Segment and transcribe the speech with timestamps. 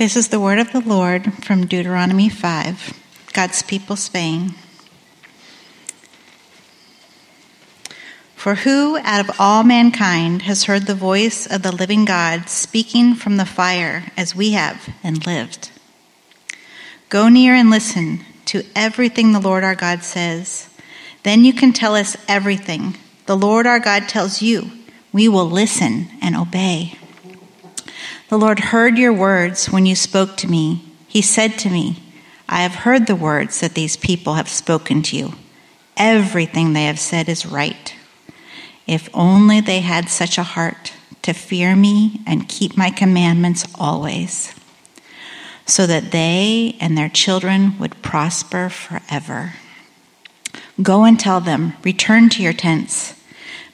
[0.00, 2.98] This is the word of the Lord from Deuteronomy 5,
[3.34, 4.54] God's people saying,
[8.34, 13.14] For who out of all mankind has heard the voice of the living God speaking
[13.14, 15.70] from the fire as we have and lived?
[17.10, 20.70] Go near and listen to everything the Lord our God says.
[21.24, 22.96] Then you can tell us everything
[23.26, 24.70] the Lord our God tells you.
[25.12, 26.96] We will listen and obey.
[28.30, 30.84] The Lord heard your words when you spoke to me.
[31.08, 32.00] He said to me,
[32.48, 35.32] I have heard the words that these people have spoken to you.
[35.96, 37.92] Everything they have said is right.
[38.86, 40.92] If only they had such a heart
[41.22, 44.54] to fear me and keep my commandments always,
[45.66, 49.54] so that they and their children would prosper forever.
[50.80, 53.20] Go and tell them, return to your tents.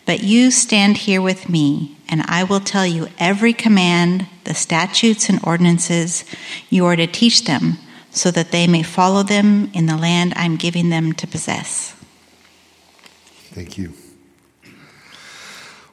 [0.07, 5.29] But you stand here with me, and I will tell you every command, the statutes
[5.29, 6.25] and ordinances
[6.71, 7.77] you are to teach them,
[8.11, 11.95] so that they may follow them in the land I'm giving them to possess.
[13.53, 13.93] Thank you.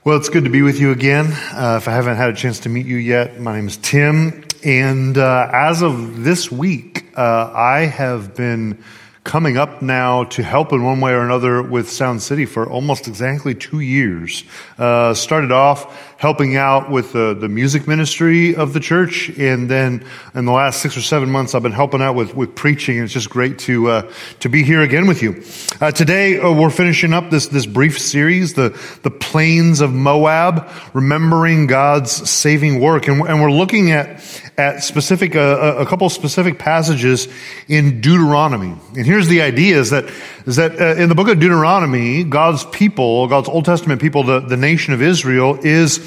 [0.05, 1.27] Well, it's good to be with you again.
[1.53, 4.43] Uh, if I haven't had a chance to meet you yet, my name is Tim.
[4.63, 8.83] And uh, as of this week, uh, I have been
[9.23, 13.07] coming up now to help in one way or another with Sound City for almost
[13.07, 14.43] exactly two years.
[14.77, 20.05] Uh, started off helping out with the, the music ministry of the church, and then
[20.33, 22.95] in the last six or seven months, I've been helping out with, with preaching.
[22.95, 25.43] And it's just great to uh, to be here again with you.
[25.81, 28.69] Uh, today, uh, we're finishing up this this brief series, the
[29.01, 34.23] the plains of Moab, remembering God's saving work, and, and we're looking at
[34.57, 37.27] at specific, uh, a couple specific passages
[37.67, 38.75] in Deuteronomy.
[38.95, 40.05] And here's the idea is that,
[40.45, 44.41] is that uh, in the book of Deuteronomy, God's people, God's Old Testament people, the,
[44.41, 45.97] the nation of Israel is,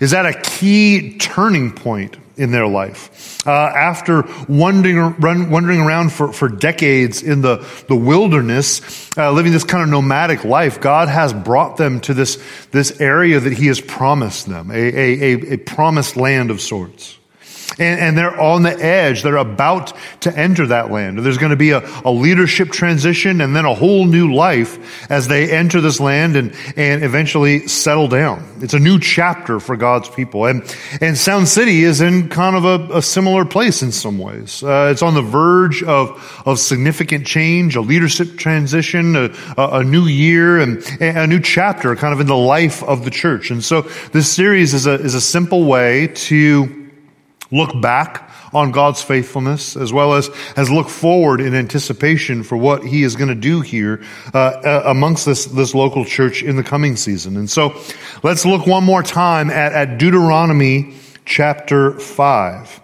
[0.00, 3.44] is at a key turning point in their life.
[3.46, 9.52] Uh, after wandering, run, wandering around for, for decades in the, the wilderness, uh, living
[9.52, 13.66] this kind of nomadic life, God has brought them to this, this area that He
[13.66, 17.17] has promised them, a, a, a, a promised land of sorts.
[17.78, 19.22] And, and, they're on the edge.
[19.22, 19.92] They're about
[20.22, 21.18] to enter that land.
[21.18, 25.28] There's going to be a, a, leadership transition and then a whole new life as
[25.28, 28.44] they enter this land and, and eventually settle down.
[28.62, 30.46] It's a new chapter for God's people.
[30.46, 30.62] And,
[31.00, 34.62] and Sound City is in kind of a, a similar place in some ways.
[34.62, 40.06] Uh, it's on the verge of, of significant change, a leadership transition, a, a new
[40.06, 43.50] year, and a new chapter kind of in the life of the church.
[43.50, 46.77] And so this series is a, is a simple way to
[47.50, 52.84] look back on God's faithfulness as well as, as look forward in anticipation for what
[52.84, 54.02] he is going to do here
[54.34, 57.36] uh, uh, amongst this, this local church in the coming season.
[57.36, 57.80] And so
[58.22, 60.94] let's look one more time at, at Deuteronomy
[61.24, 62.80] chapter 5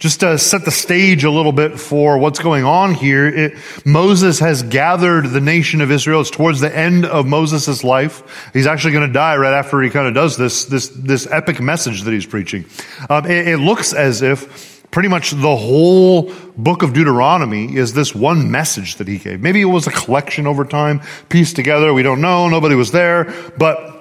[0.00, 4.38] just to set the stage a little bit for what's going on here, it, Moses
[4.38, 6.22] has gathered the nation of Israel.
[6.22, 8.50] It's towards the end of Moses' life.
[8.54, 11.60] He's actually going to die right after he kind of does this, this, this epic
[11.60, 12.64] message that he's preaching.
[13.10, 18.14] Um, it, it looks as if pretty much the whole book of Deuteronomy is this
[18.14, 19.42] one message that he gave.
[19.42, 21.92] Maybe it was a collection over time, pieced together.
[21.92, 22.48] We don't know.
[22.48, 23.99] Nobody was there, but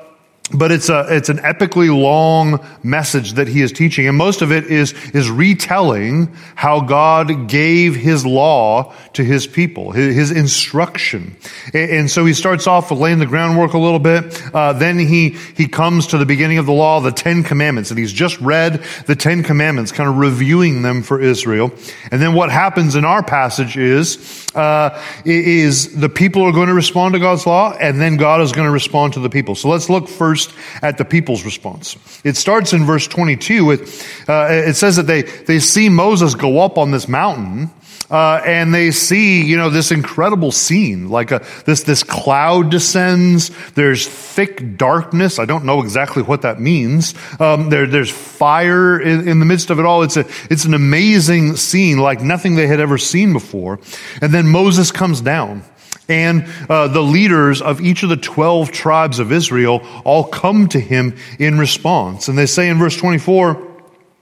[0.53, 4.07] but it's a, it's an epically long message that he is teaching.
[4.07, 9.91] And most of it is, is retelling how God gave his law to his people,
[9.91, 11.35] his, his instruction.
[11.73, 14.41] And, and, so he starts off with laying the groundwork a little bit.
[14.53, 17.91] Uh, then he, he comes to the beginning of the law, the Ten Commandments.
[17.91, 21.71] And he's just read the Ten Commandments, kind of reviewing them for Israel.
[22.11, 26.73] And then what happens in our passage is, uh, is the people are going to
[26.73, 29.53] respond to God's law, and then God is going to respond to the people.
[29.53, 31.97] So let's look first first at the people's response.
[32.23, 36.59] It starts in verse 22 with, uh, it says that they, they see Moses go
[36.59, 37.71] up on this mountain,
[38.11, 43.51] uh, and they see, you know, this incredible scene, like a, this, this cloud descends.
[43.73, 45.37] There's thick darkness.
[45.37, 47.13] I don't know exactly what that means.
[47.39, 50.01] Um, there, there's fire in, in, the midst of it all.
[50.01, 53.79] It's a, it's an amazing scene, like nothing they had ever seen before.
[54.21, 55.63] And then Moses comes down
[56.07, 60.79] and uh, the leaders of each of the 12 tribes of Israel all come to
[60.79, 62.27] him in response.
[62.27, 63.67] And they say in verse 24,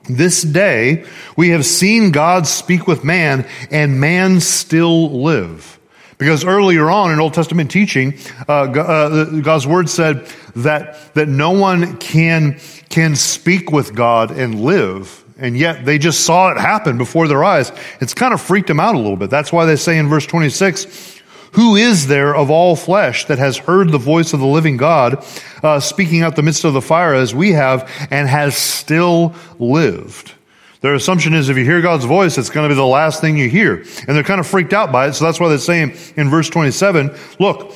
[0.09, 1.05] this day
[1.35, 5.79] we have seen God speak with man and man still live.
[6.17, 8.17] Because earlier on in Old Testament teaching,
[8.49, 10.25] uh, uh, God's word said
[10.55, 12.59] that, that no one can,
[12.89, 15.23] can speak with God and live.
[15.37, 17.71] And yet they just saw it happen before their eyes.
[18.01, 19.29] It's kind of freaked them out a little bit.
[19.29, 21.16] That's why they say in verse 26,
[21.57, 25.25] who is there of all flesh that has heard the voice of the living God
[25.63, 30.35] uh, speaking out the midst of the fire as we have and has still lived?
[30.81, 33.39] Their assumption is if you hear God's voice, it's going to be the last thing
[33.39, 33.77] you hear.
[34.07, 35.13] And they're kind of freaked out by it.
[35.13, 37.73] So that's why they're saying in verse 27, look,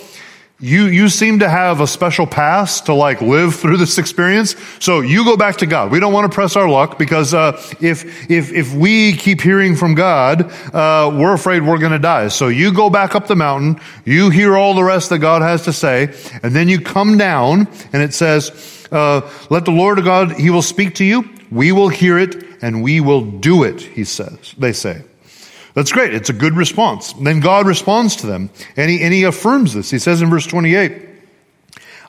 [0.62, 4.56] you, you seem to have a special pass to like live through this experience.
[4.80, 5.92] So you go back to God.
[5.92, 9.76] We don't want to press our luck because, uh, if, if, if we keep hearing
[9.76, 12.28] from God, uh, we're afraid we're going to die.
[12.28, 13.82] So you go back up the mountain.
[14.06, 16.14] You hear all the rest that God has to say.
[16.44, 20.62] And then you come down and it says, uh, let the Lord God, He will
[20.62, 21.28] speak to you.
[21.50, 25.02] We will hear it and we will do it, He says, they say.
[25.74, 26.14] That's great.
[26.14, 27.14] It's a good response.
[27.14, 29.90] Then God responds to them and he, and he affirms this.
[29.90, 31.08] He says in verse 28,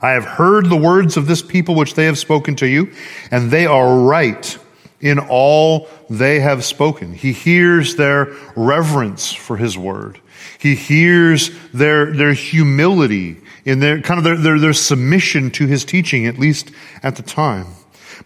[0.00, 2.92] I have heard the words of this people which they have spoken to you,
[3.30, 4.58] and they are right
[5.00, 7.14] in all they have spoken.
[7.14, 10.18] He hears their reverence for his word.
[10.58, 15.84] He hears their, their humility in their kind of their, their, their submission to his
[15.84, 16.72] teaching, at least
[17.04, 17.66] at the time.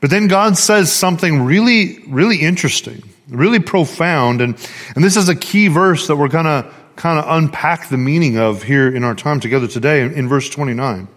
[0.01, 4.41] But then God says something really, really interesting really profound.
[4.41, 4.57] And,
[4.95, 8.39] and this is a key verse that we're going to kind of unpack the meaning
[8.39, 11.09] of here in our time together today in, in verse 29.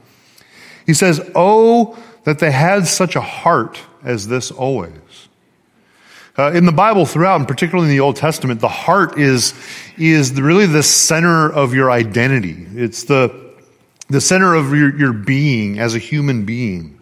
[0.85, 4.94] He says, Oh, that they had such a heart as this always.
[6.38, 9.53] Uh, in the Bible throughout, and particularly in the Old Testament, the heart is,
[9.97, 12.65] is really the center of your identity.
[12.75, 13.53] It's the,
[14.07, 16.99] the center of your, your being as a human being.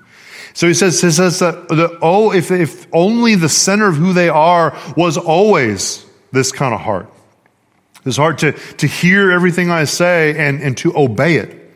[0.57, 4.13] So he says, he says that, that, oh, if, if only the center of who
[4.13, 7.13] they are was always this kind of heart.
[8.03, 11.71] This heart to, to hear everything I say and, and to obey it.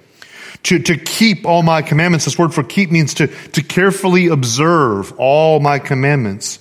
[0.63, 2.25] To, to keep all my commandments.
[2.25, 6.57] This word for keep means to, to carefully observe all my commandments.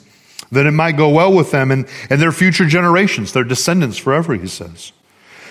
[0.52, 4.34] That it might go well with them and, and their future generations, their descendants forever,
[4.34, 4.93] he says.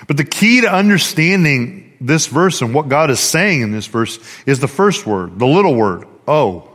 [0.05, 4.19] But the key to understanding this verse and what God is saying in this verse
[4.45, 6.69] is the first word, the little word, oh.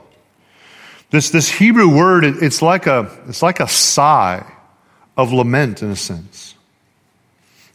[1.11, 4.45] This, this Hebrew word, it, it's, like a, it's like a sigh
[5.17, 6.55] of lament in a sense.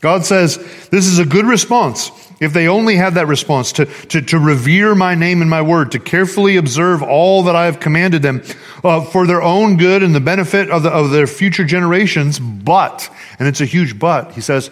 [0.02, 0.58] God says,
[0.90, 2.12] this is a good response.
[2.40, 5.92] If they only have that response to, to, to revere my name and my word,
[5.92, 8.42] to carefully observe all that I have commanded them
[8.82, 12.40] uh, for their own good and the benefit of, the, of their future generations.
[12.40, 13.10] But,
[13.40, 14.72] and it's a huge but, he says,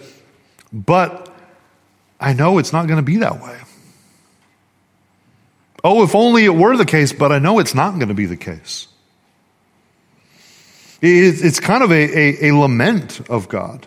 [0.72, 1.34] but
[2.22, 3.58] I know it's not going to be that way.
[5.84, 8.26] Oh, if only it were the case, but I know it's not going to be
[8.26, 8.88] the case.
[11.02, 13.86] It's kind of a, a, a, lament of God.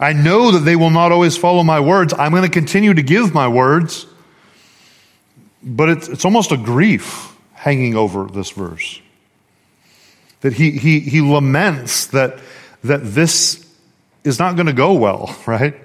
[0.00, 2.12] I know that they will not always follow my words.
[2.12, 4.06] I'm going to continue to give my words,
[5.62, 9.00] but it's, it's almost a grief hanging over this verse.
[10.40, 12.40] That he, he, he laments that,
[12.82, 13.64] that this
[14.24, 15.76] is not going to go well, right?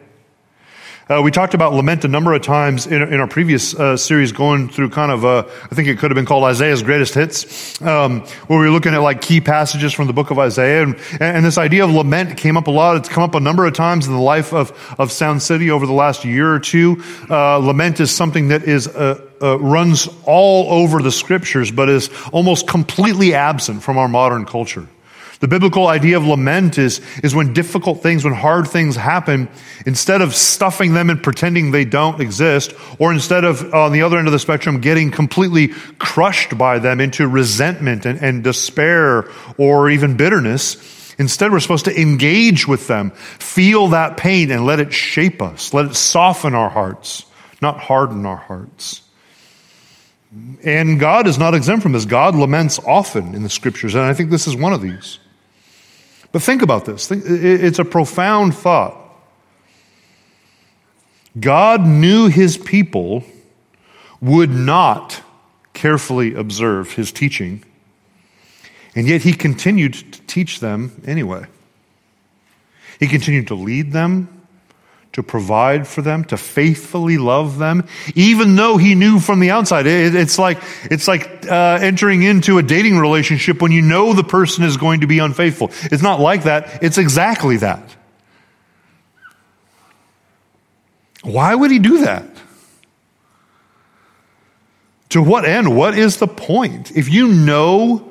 [1.09, 4.31] Uh, we talked about lament a number of times in, in our previous uh, series,
[4.31, 7.81] going through kind of, uh, I think it could have been called Isaiah's greatest hits,
[7.81, 10.83] um, where we were looking at like key passages from the book of Isaiah.
[10.83, 12.95] And, and this idea of lament came up a lot.
[12.95, 15.87] It's come up a number of times in the life of, of Sound City over
[15.87, 17.03] the last year or two.
[17.27, 22.11] Uh, lament is something that is, uh, uh, runs all over the scriptures, but is
[22.31, 24.87] almost completely absent from our modern culture.
[25.39, 29.47] The biblical idea of lament is, is when difficult things, when hard things happen,
[29.85, 34.01] instead of stuffing them and pretending they don't exist, or instead of, uh, on the
[34.01, 39.29] other end of the spectrum, getting completely crushed by them into resentment and, and despair
[39.57, 44.81] or even bitterness, instead we're supposed to engage with them, feel that pain and let
[44.81, 47.25] it shape us, let it soften our hearts,
[47.61, 49.03] not harden our hearts.
[50.65, 52.03] And God is not exempt from this.
[52.03, 55.17] God laments often in the scriptures, and I think this is one of these.
[56.31, 57.09] But think about this.
[57.11, 58.95] It's a profound thought.
[61.39, 63.23] God knew his people
[64.21, 65.21] would not
[65.73, 67.63] carefully observe his teaching,
[68.95, 71.45] and yet he continued to teach them anyway.
[72.99, 74.38] He continued to lead them,
[75.13, 79.87] to provide for them, to faithfully love them, even though he knew from the outside.
[79.87, 84.63] it's like, it's like uh, entering into a dating relationship when you know the person
[84.63, 85.71] is going to be unfaithful.
[85.83, 86.83] It's not like that.
[86.83, 87.95] It's exactly that.
[91.23, 92.25] Why would he do that?
[95.09, 95.75] To what end?
[95.75, 96.91] What is the point?
[96.95, 98.08] If you know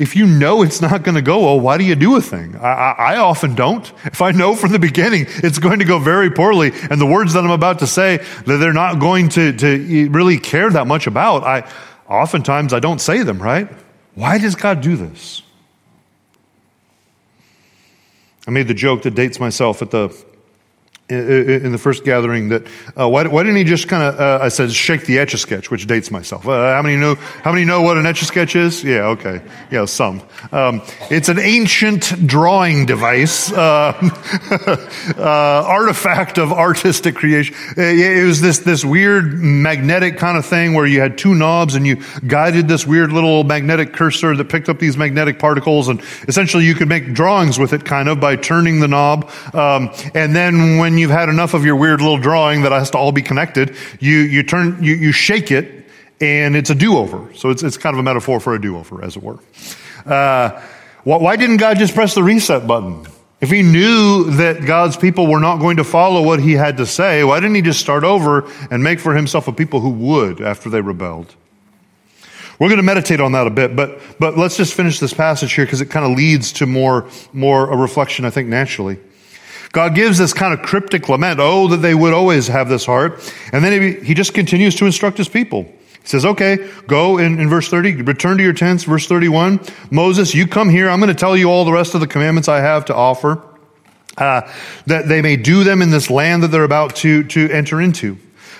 [0.00, 2.56] if you know it's not going to go well, why do you do a thing?
[2.56, 3.86] I, I, I, often don't.
[4.06, 7.34] If I know from the beginning it's going to go very poorly, and the words
[7.34, 11.06] that I'm about to say that they're not going to, to really care that much
[11.06, 11.70] about, I
[12.08, 13.68] oftentimes I don't say them, right?
[14.14, 15.42] Why does God do this?
[18.48, 20.08] I made the joke that dates myself at the
[21.10, 22.66] in the first gathering that
[22.98, 25.38] uh, why, why, didn't he just kind of uh, I said shake the etch a
[25.38, 26.46] sketch, which dates myself.
[26.46, 28.84] Uh, how many know how many know what an etch a sketch is?
[28.84, 30.22] Yeah, okay, yeah, some.
[30.52, 33.96] Um, it's an ancient drawing device, uh,
[35.18, 37.54] uh, artifact of artistic creation.
[37.76, 41.74] Uh, it was this this weird magnetic kind of thing where you had two knobs
[41.74, 46.00] and you guided this weird little magnetic cursor that picked up these magnetic particles, and
[46.28, 50.36] essentially you could make drawings with it, kind of by turning the knob, um, and
[50.36, 53.22] then when you've had enough of your weird little drawing that has to all be
[53.22, 55.86] connected, you, you turn, you, you shake it
[56.20, 57.34] and it's a do-over.
[57.34, 59.38] So it's, it's kind of a metaphor for a do-over, as it were.
[60.04, 60.60] Uh,
[61.02, 63.06] why didn't God just press the reset button?
[63.40, 66.84] If he knew that God's people were not going to follow what he had to
[66.84, 70.42] say, why didn't he just start over and make for himself a people who would
[70.42, 71.34] after they rebelled?
[72.58, 75.54] We're going to meditate on that a bit, but, but let's just finish this passage
[75.54, 78.98] here because it kind of leads to more, more a reflection, I think, naturally.
[79.72, 83.20] God gives this kind of cryptic lament, oh, that they would always have this heart.
[83.52, 85.62] And then he, he just continues to instruct his people.
[85.62, 88.84] He says, okay, go in, in verse 30, return to your tents.
[88.84, 89.60] Verse 31,
[89.90, 90.88] Moses, you come here.
[90.88, 93.44] I'm going to tell you all the rest of the commandments I have to offer,
[94.16, 94.50] uh,
[94.86, 98.18] that they may do them in this land that they're about to, to enter into.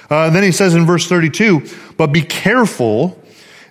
[0.09, 3.21] Uh, then he says in verse 32, but be careful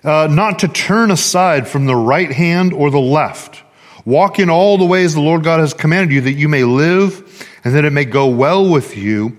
[0.02, 3.62] uh, not to turn aside from the right hand or the left
[4.04, 7.46] Walk in all the ways the Lord God has commanded you that you may live
[7.64, 9.36] and that it may go well with you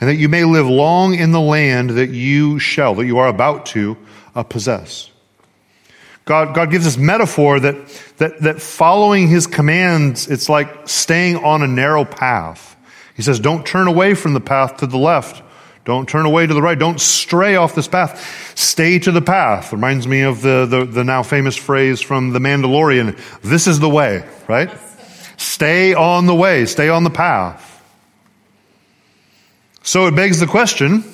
[0.00, 3.28] and that you may live long in the land that you shall, that you are
[3.28, 3.96] about to
[4.34, 5.10] uh, possess.
[6.24, 7.88] God, God gives this metaphor that,
[8.18, 12.76] that, that following his commands, it's like staying on a narrow path.
[13.14, 15.42] He says, don't turn away from the path to the left
[15.84, 16.78] don't turn away to the right.
[16.78, 18.56] Don't stray off this path.
[18.56, 19.72] Stay to the path.
[19.72, 23.88] Reminds me of the, the, the, now famous phrase from The Mandalorian this is the
[23.88, 24.70] way, right?
[25.38, 27.68] Stay on the way, stay on the path.
[29.82, 31.04] So it begs the question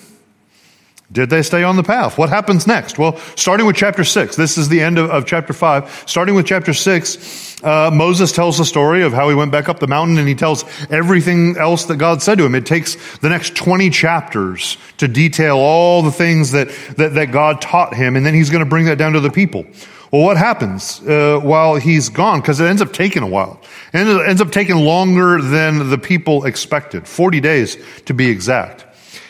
[1.11, 2.19] did they stay on the path?
[2.19, 2.99] What happens next?
[2.99, 6.05] Well, starting with chapter 6, this is the end of, of chapter 5.
[6.07, 9.79] Starting with chapter 6, uh, Moses tells the story of how he went back up
[9.79, 12.55] the mountain and he tells everything else that God said to him.
[12.55, 17.63] It takes the next 20 chapters to detail all the things that, that, that God
[17.63, 19.65] taught him, and then he's going to bring that down to the people.
[20.13, 22.41] Well, what happens uh, while he's gone?
[22.41, 23.61] Because it ends up taking a while.
[23.93, 28.87] It ends up taking longer than the people expected 40 days to be exact.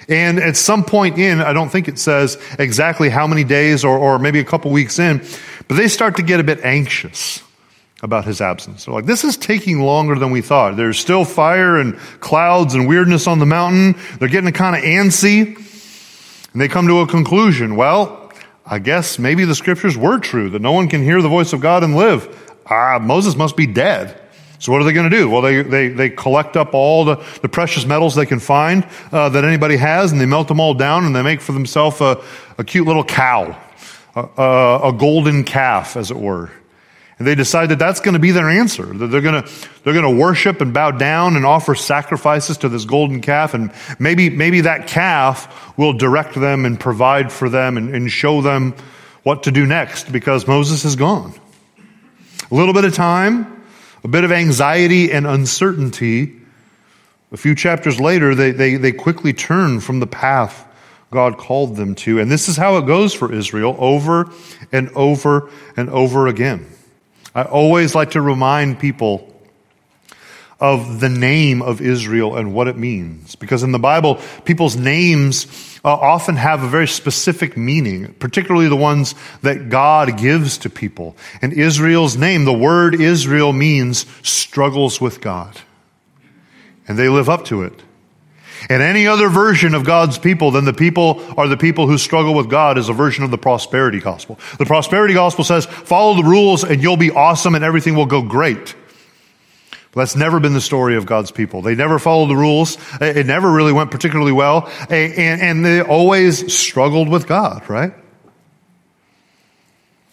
[0.08, 3.98] And at some point in, I don't think it says exactly how many days or,
[3.98, 5.18] or maybe a couple weeks in,
[5.68, 7.42] but they start to get a bit anxious
[8.02, 8.84] about his absence.
[8.84, 10.76] They're like, this is taking longer than we thought.
[10.76, 13.96] There's still fire and clouds and weirdness on the mountain.
[14.18, 15.56] They're getting a kind of antsy.
[16.52, 17.76] And they come to a conclusion.
[17.76, 18.32] Well,
[18.64, 21.60] I guess maybe the scriptures were true, that no one can hear the voice of
[21.60, 22.56] God and live.
[22.66, 24.20] Ah, Moses must be dead.
[24.58, 25.30] So what are they going to do?
[25.30, 29.28] Well, they, they, they collect up all the, the precious metals they can find uh,
[29.28, 32.20] that anybody has, and they melt them all down, and they make for themselves a,
[32.58, 33.56] a cute little cow,
[34.16, 36.50] a, a, golden calf, as it were.
[37.18, 38.84] And they decide that that's going to be their answer.
[38.84, 39.50] That they're going to
[39.82, 43.72] they're going to worship and bow down and offer sacrifices to this golden calf, and
[43.98, 48.74] maybe maybe that calf will direct them and provide for them and, and show them
[49.24, 51.32] what to do next because Moses is gone.
[52.50, 53.57] A little bit of time
[54.04, 56.40] a bit of anxiety and uncertainty.
[57.32, 60.68] A few chapters later, they, they, they quickly turn from the path
[61.10, 62.20] God called them to.
[62.20, 64.30] And this is how it goes for Israel over
[64.72, 66.66] and over and over again.
[67.34, 69.27] I always like to remind people
[70.60, 73.36] of the name of Israel and what it means.
[73.36, 75.46] Because in the Bible, people's names
[75.84, 81.16] uh, often have a very specific meaning, particularly the ones that God gives to people.
[81.40, 85.56] And Israel's name, the word Israel means struggles with God.
[86.88, 87.82] And they live up to it.
[88.68, 92.34] And any other version of God's people than the people are the people who struggle
[92.34, 94.38] with God is a version of the prosperity gospel.
[94.58, 98.22] The prosperity gospel says, follow the rules and you'll be awesome and everything will go
[98.22, 98.74] great.
[99.94, 101.62] That's never been the story of God's people.
[101.62, 102.76] They never followed the rules.
[103.00, 104.70] It never really went particularly well.
[104.90, 107.92] And, they always struggled with God, right?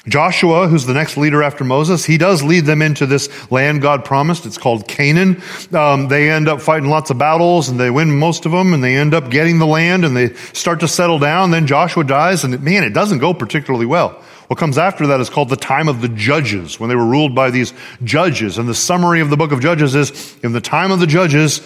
[0.07, 4.05] Joshua, who's the next leader after Moses, he does lead them into this land God
[4.05, 4.45] promised.
[4.45, 5.41] It's called Canaan.
[5.73, 8.83] Um, they end up fighting lots of battles and they win most of them and
[8.83, 11.49] they end up getting the land and they start to settle down.
[11.49, 14.21] Then Joshua dies and man, it doesn't go particularly well.
[14.47, 17.33] What comes after that is called the time of the judges, when they were ruled
[17.33, 17.73] by these
[18.03, 18.57] judges.
[18.57, 21.61] And the summary of the book of Judges is in the time of the judges,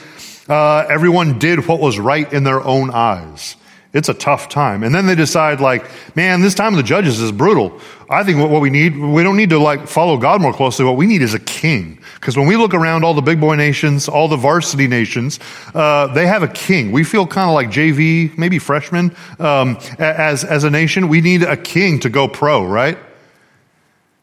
[0.48, 3.56] uh, everyone did what was right in their own eyes.
[3.92, 4.84] It's a tough time.
[4.84, 7.82] And then they decide like, man, this time of the judges is brutal.
[8.08, 10.86] I think what, what we need, we don't need to like follow God more closely.
[10.86, 12.00] What we need is a king.
[12.14, 15.40] Because when we look around all the big boy nations, all the varsity nations,
[15.74, 16.92] uh, they have a king.
[16.92, 21.08] We feel kind of like JV, maybe freshmen, um, as, as a nation.
[21.08, 23.00] We need a king to go pro, right?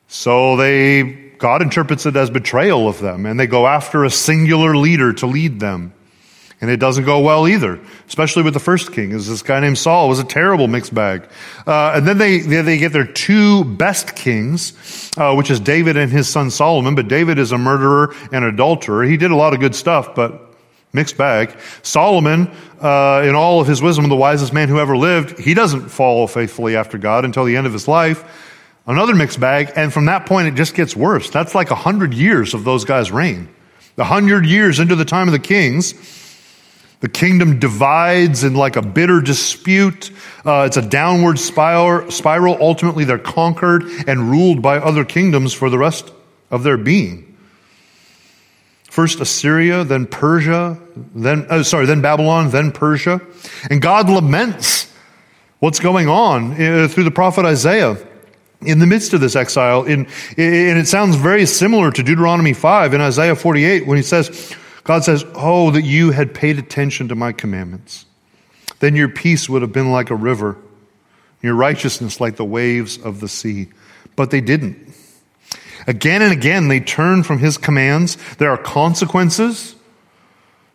[0.06, 1.02] So they,
[1.38, 5.26] God interprets it as betrayal of them and they go after a singular leader to
[5.26, 5.92] lead them.
[6.60, 9.12] And it doesn't go well either, especially with the first king.
[9.12, 11.28] Is this guy named Saul was a terrible mixed bag.
[11.66, 16.10] Uh, and then they, they get their two best kings, uh, which is David and
[16.10, 16.94] his son Solomon.
[16.94, 19.04] But David is a murderer and adulterer.
[19.04, 20.54] He did a lot of good stuff, but
[20.94, 21.54] mixed bag.
[21.82, 25.90] Solomon, uh, in all of his wisdom, the wisest man who ever lived, he doesn't
[25.90, 28.24] follow faithfully after God until the end of his life.
[28.86, 29.72] Another mixed bag.
[29.76, 31.28] And from that point, it just gets worse.
[31.28, 33.50] That's like a hundred years of those guys' reign.
[33.98, 35.92] A hundred years into the time of the kings.
[37.06, 40.10] The kingdom divides in like a bitter dispute.
[40.44, 42.58] Uh, it's a downward spiral.
[42.60, 46.10] Ultimately, they're conquered and ruled by other kingdoms for the rest
[46.50, 47.36] of their being.
[48.90, 50.80] First Assyria, then Persia,
[51.14, 53.20] then, uh, sorry, then Babylon, then Persia.
[53.70, 54.92] And God laments
[55.60, 58.04] what's going on uh, through the prophet Isaiah
[58.62, 59.84] in the midst of this exile.
[59.84, 64.56] In, and it sounds very similar to Deuteronomy 5 in Isaiah 48 when he says,
[64.86, 68.06] God says, Oh, that you had paid attention to my commandments.
[68.78, 70.56] Then your peace would have been like a river,
[71.42, 73.66] your righteousness like the waves of the sea.
[74.14, 74.94] But they didn't.
[75.88, 78.16] Again and again, they turn from his commands.
[78.36, 79.74] There are consequences,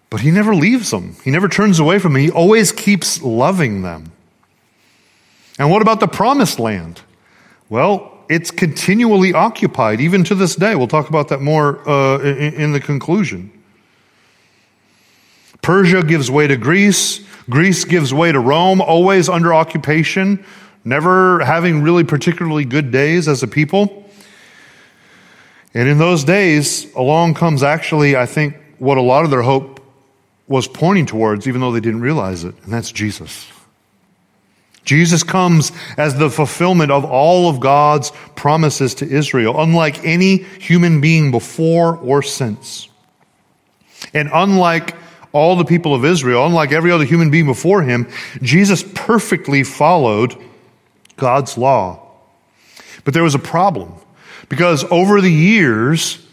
[0.10, 1.16] but he never leaves them.
[1.24, 2.22] He never turns away from them.
[2.22, 4.12] He always keeps loving them.
[5.58, 7.02] And what about the promised land?
[7.70, 10.76] Well, it's continually occupied, even to this day.
[10.76, 13.52] We'll talk about that more uh, in, in the conclusion.
[15.62, 17.26] Persia gives way to Greece.
[17.50, 20.44] Greece gives way to Rome, always under occupation,
[20.84, 24.10] never having really particularly good days as a people.
[25.74, 29.80] And in those days, along comes actually, I think, what a lot of their hope
[30.48, 33.48] was pointing towards, even though they didn't realize it, and that's Jesus.
[34.84, 41.00] Jesus comes as the fulfillment of all of God's promises to Israel, unlike any human
[41.00, 42.90] being before or since.
[44.14, 44.96] And unlike
[45.34, 48.08] all the people of Israel, unlike every other human being before him,
[48.42, 50.36] Jesus perfectly followed
[51.16, 52.08] God's law.
[53.04, 53.94] But there was a problem
[54.50, 56.26] because over the years,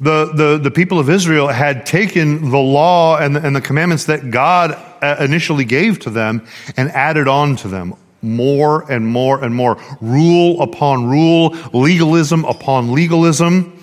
[0.00, 4.06] the, the, the people of Israel had taken the law and the, and the commandments
[4.06, 9.42] that God uh, initially gave to them and added on to them more and more
[9.44, 9.80] and more.
[10.00, 13.78] Rule upon rule, legalism upon legalism,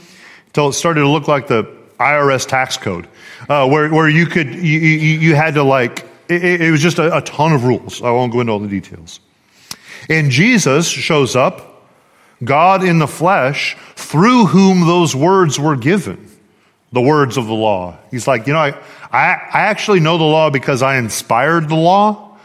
[0.48, 1.66] until it started to look like the
[2.00, 3.08] IRS tax code
[3.50, 7.00] uh, where, where you could, you, you, you had to like, it, it was just
[7.00, 8.02] a, a ton of rules.
[8.02, 9.20] I won't go into all the details.
[10.08, 11.66] And Jesus shows up,
[12.44, 16.30] God in the flesh, through whom those words were given
[16.92, 17.98] the words of the law.
[18.10, 18.70] He's like, you know, I,
[19.12, 22.38] I, I, actually know the law because I inspired the law.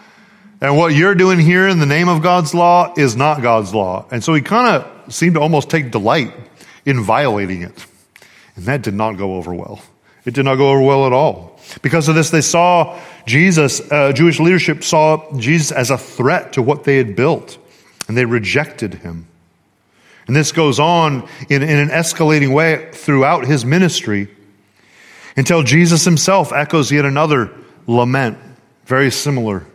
[0.60, 4.06] And what you're doing here in the name of God's law is not God's law.
[4.10, 6.32] And so he kind of seemed to almost take delight
[6.84, 7.86] in violating it.
[8.56, 9.80] And that did not go over well.
[10.24, 11.58] It did not go over well at all.
[11.82, 16.62] Because of this, they saw Jesus, uh, Jewish leadership saw Jesus as a threat to
[16.62, 17.58] what they had built,
[18.08, 19.26] and they rejected him.
[20.26, 24.28] And this goes on in, in an escalating way throughout his ministry
[25.36, 27.50] until Jesus himself echoes yet another
[27.86, 28.38] lament,
[28.86, 29.66] very similar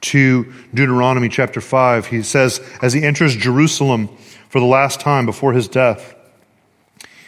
[0.00, 2.06] to Deuteronomy chapter 5.
[2.06, 4.08] He says, as he enters Jerusalem
[4.48, 6.14] for the last time before his death,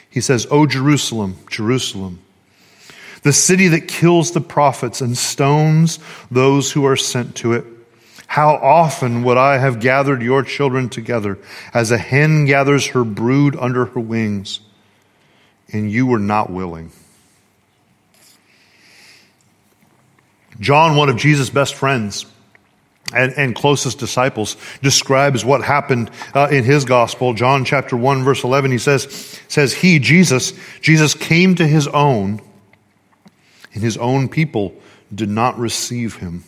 [0.09, 2.21] he says, O Jerusalem, Jerusalem,
[3.23, 5.99] the city that kills the prophets and stones
[6.31, 7.65] those who are sent to it.
[8.27, 11.39] How often would I have gathered your children together
[11.75, 14.61] as a hen gathers her brood under her wings,
[15.73, 16.93] and you were not willing.
[20.61, 22.27] John, one of Jesus' best friends,
[23.13, 28.45] and, and, closest disciples describes what happened uh, in his gospel john chapter 1 verse
[28.45, 32.41] 11 he says says he jesus jesus came to his own
[33.73, 34.75] and his own people
[35.15, 36.45] did not receive him.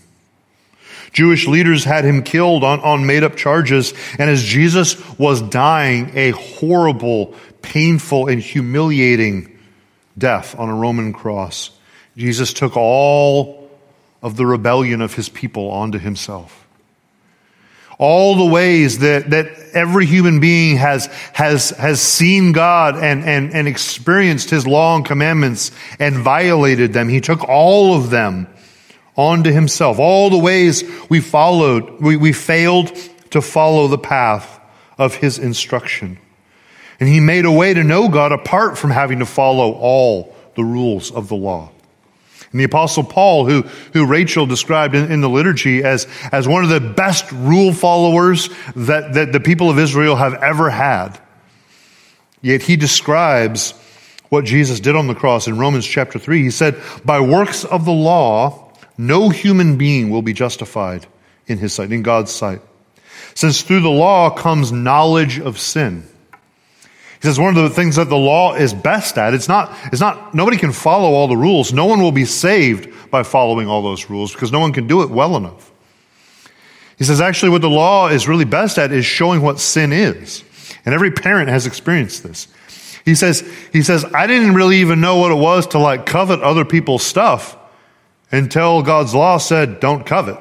[1.13, 6.11] Jewish leaders had him killed on, on made up charges, and as Jesus was dying
[6.15, 9.59] a horrible, painful, and humiliating
[10.17, 11.71] death on a Roman cross,
[12.17, 13.71] Jesus took all
[14.23, 16.62] of the rebellion of his people onto himself
[18.03, 23.55] all the ways that, that every human being has, has, has seen God and, and,
[23.55, 27.09] and experienced his law and commandments and violated them.
[27.09, 28.49] He took all of them
[29.17, 30.01] onto himself.
[30.01, 32.93] All the ways we followed, we, we failed
[33.31, 34.61] to follow the path
[34.99, 36.19] of his instruction.
[36.99, 40.65] And he made a way to know God apart from having to follow all the
[40.65, 41.72] rules of the law.
[42.53, 43.62] And the apostle Paul, who,
[43.95, 48.51] who Rachel described in, in, the liturgy as, as one of the best rule followers
[48.77, 51.19] that, that the people of Israel have ever had.
[52.43, 53.73] Yet he describes
[54.29, 56.43] what Jesus did on the cross in Romans chapter 3.
[56.43, 61.07] He said, by works of the law, no human being will be justified
[61.47, 62.61] in his sight, in God's sight.
[63.35, 66.07] Since through the law comes knowledge of sin.
[67.23, 70.01] He says one of the things that the law is best at, it's not, it's
[70.01, 71.73] not, nobody can follow all the rules.
[71.73, 75.03] No one will be saved by following all those rules because no one can do
[75.03, 75.71] it well enough.
[76.99, 80.43] He says actually what the law is really best at is showing what sin is.
[80.85, 82.49] And every parent has experienced this.
[83.05, 86.41] He says, he says, I didn't really even know what it was to like covet
[86.41, 87.57] other people's stuff
[88.33, 90.39] until God's law said, don't covet.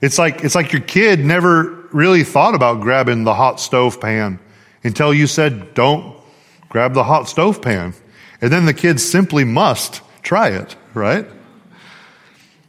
[0.00, 4.40] It's like, it's like your kid never really thought about grabbing the hot stove pan
[4.84, 6.16] until you said, don't
[6.68, 7.94] grab the hot stove pan.
[8.40, 11.26] And then the kid simply must try it, right?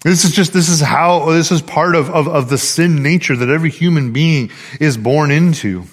[0.01, 3.35] This is just, this is how, this is part of, of, of the sin nature
[3.35, 5.85] that every human being is born into.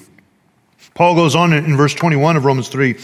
[0.94, 2.96] Paul goes on in, in verse 21 of Romans 3.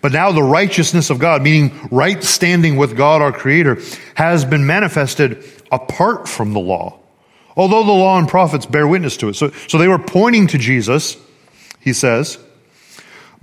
[0.00, 3.78] But now the righteousness of God, meaning right standing with God our Creator,
[4.14, 6.98] has been manifested apart from the law.
[7.56, 9.34] Although the law and prophets bear witness to it.
[9.34, 11.16] So, so they were pointing to Jesus,
[11.80, 12.38] he says.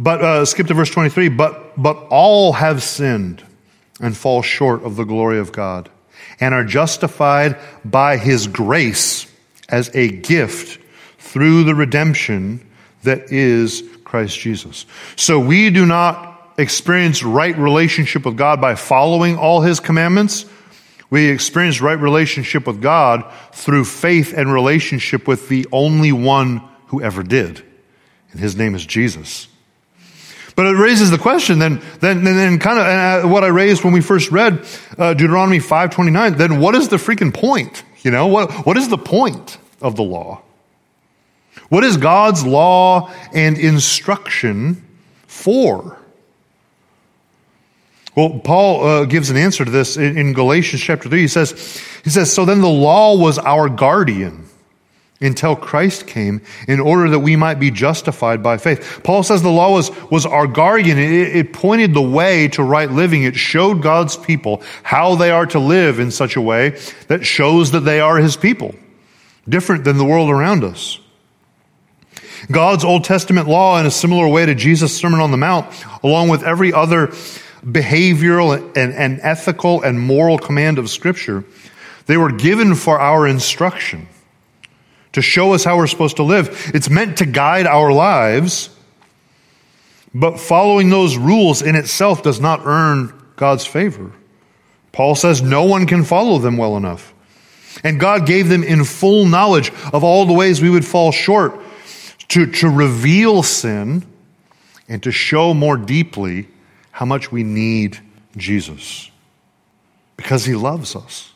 [0.01, 1.29] But, uh, skip to verse 23.
[1.29, 3.43] But, but all have sinned
[3.99, 5.89] and fall short of the glory of God
[6.39, 9.31] and are justified by his grace
[9.69, 10.79] as a gift
[11.19, 12.67] through the redemption
[13.03, 14.87] that is Christ Jesus.
[15.17, 20.45] So we do not experience right relationship with God by following all his commandments.
[21.11, 27.03] We experience right relationship with God through faith and relationship with the only one who
[27.03, 27.63] ever did.
[28.31, 29.47] And his name is Jesus.
[30.55, 33.93] But it raises the question then, then, then kind of uh, what I raised when
[33.93, 34.65] we first read
[34.97, 37.83] uh, Deuteronomy 5.29, then what is the freaking point?
[38.03, 40.41] You know, what, what is the point of the law?
[41.69, 44.85] What is God's law and instruction
[45.27, 45.97] for?
[48.15, 51.21] Well, Paul uh, gives an answer to this in, in, Galatians chapter 3.
[51.21, 54.40] He says, he says, So then the law was our guardian
[55.21, 59.01] until Christ came in order that we might be justified by faith.
[59.03, 60.97] Paul says the law was, was our guardian.
[60.97, 63.23] It, it pointed the way to right living.
[63.23, 67.71] It showed God's people how they are to live in such a way that shows
[67.71, 68.73] that they are his people,
[69.47, 70.99] different than the world around us.
[72.49, 75.67] God's Old Testament law, in a similar way to Jesus' Sermon on the Mount,
[76.03, 77.07] along with every other
[77.63, 81.43] behavioral and, and ethical and moral command of Scripture,
[82.07, 84.07] they were given for our instruction
[85.13, 86.71] to show us how we're supposed to live.
[86.73, 88.69] It's meant to guide our lives,
[90.13, 94.11] but following those rules in itself does not earn God's favor.
[94.91, 97.13] Paul says no one can follow them well enough.
[97.83, 101.59] And God gave them in full knowledge of all the ways we would fall short
[102.29, 104.05] to, to reveal sin
[104.87, 106.47] and to show more deeply
[106.91, 107.97] how much we need
[108.35, 109.09] Jesus
[110.17, 111.33] because he loves us.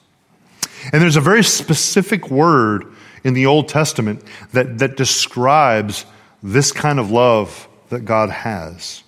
[0.91, 2.94] And there's a very specific word
[3.25, 6.05] in the Old Testament that, that describes
[6.41, 9.03] this kind of love that God has.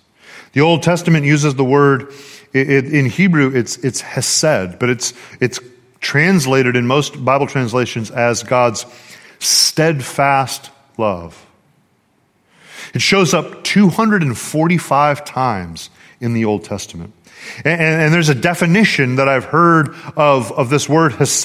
[0.53, 2.11] The Old Testament uses the word,
[2.51, 5.59] it, it, in Hebrew, it's, it's hesed, but it's, it's
[5.99, 8.87] translated in most Bible translations as God's
[9.37, 11.45] steadfast love.
[12.95, 17.13] It shows up 245 times in the Old Testament.
[17.63, 21.43] And, and, there's a definition that I've heard of, of this word hesed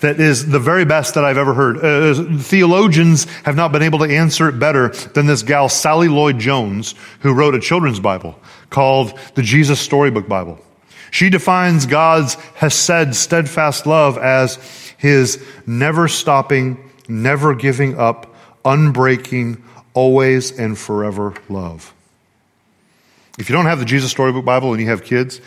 [0.00, 1.76] that is the very best that I've ever heard.
[1.78, 6.38] Uh, theologians have not been able to answer it better than this gal, Sally Lloyd
[6.38, 8.38] Jones, who wrote a children's Bible
[8.70, 10.58] called the Jesus Storybook Bible.
[11.10, 14.56] She defines God's hesed, steadfast love as
[14.98, 21.94] his never stopping, never giving up, unbreaking, always and forever love.
[23.36, 25.40] If you don't have the Jesus Storybook Bible and you have kids,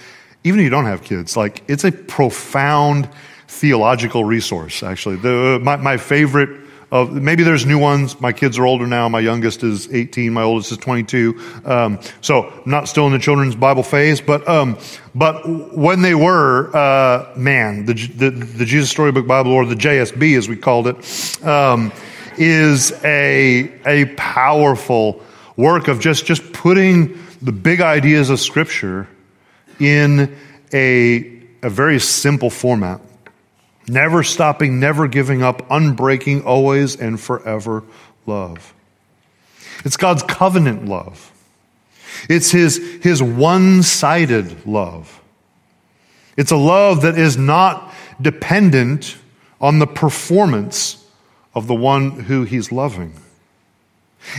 [0.43, 3.09] even if you don't have kids, like it's a profound
[3.47, 5.15] theological resource, actually.
[5.15, 8.19] The, my, my favorite of, maybe there's new ones.
[8.19, 9.07] My kids are older now.
[9.07, 10.33] My youngest is 18.
[10.33, 11.61] My oldest is 22.
[11.63, 14.77] Um, so I'm not still in the children's Bible phase, but, um,
[15.15, 20.37] but when they were, uh, man, the, the, the, Jesus Storybook Bible or the JSB
[20.37, 21.93] as we called it, um,
[22.37, 25.21] is a, a powerful
[25.55, 29.07] work of just, just putting the big ideas of Scripture
[29.79, 30.35] in
[30.73, 33.01] a, a very simple format.
[33.87, 37.83] never stopping, never giving up, unbreaking, always and forever
[38.25, 38.73] love.
[39.85, 41.31] It's God's covenant love.
[42.29, 45.21] It's his, his one sided love.
[46.35, 49.17] It's a love that is not dependent
[49.61, 51.03] on the performance
[51.55, 53.13] of the one who he's loving.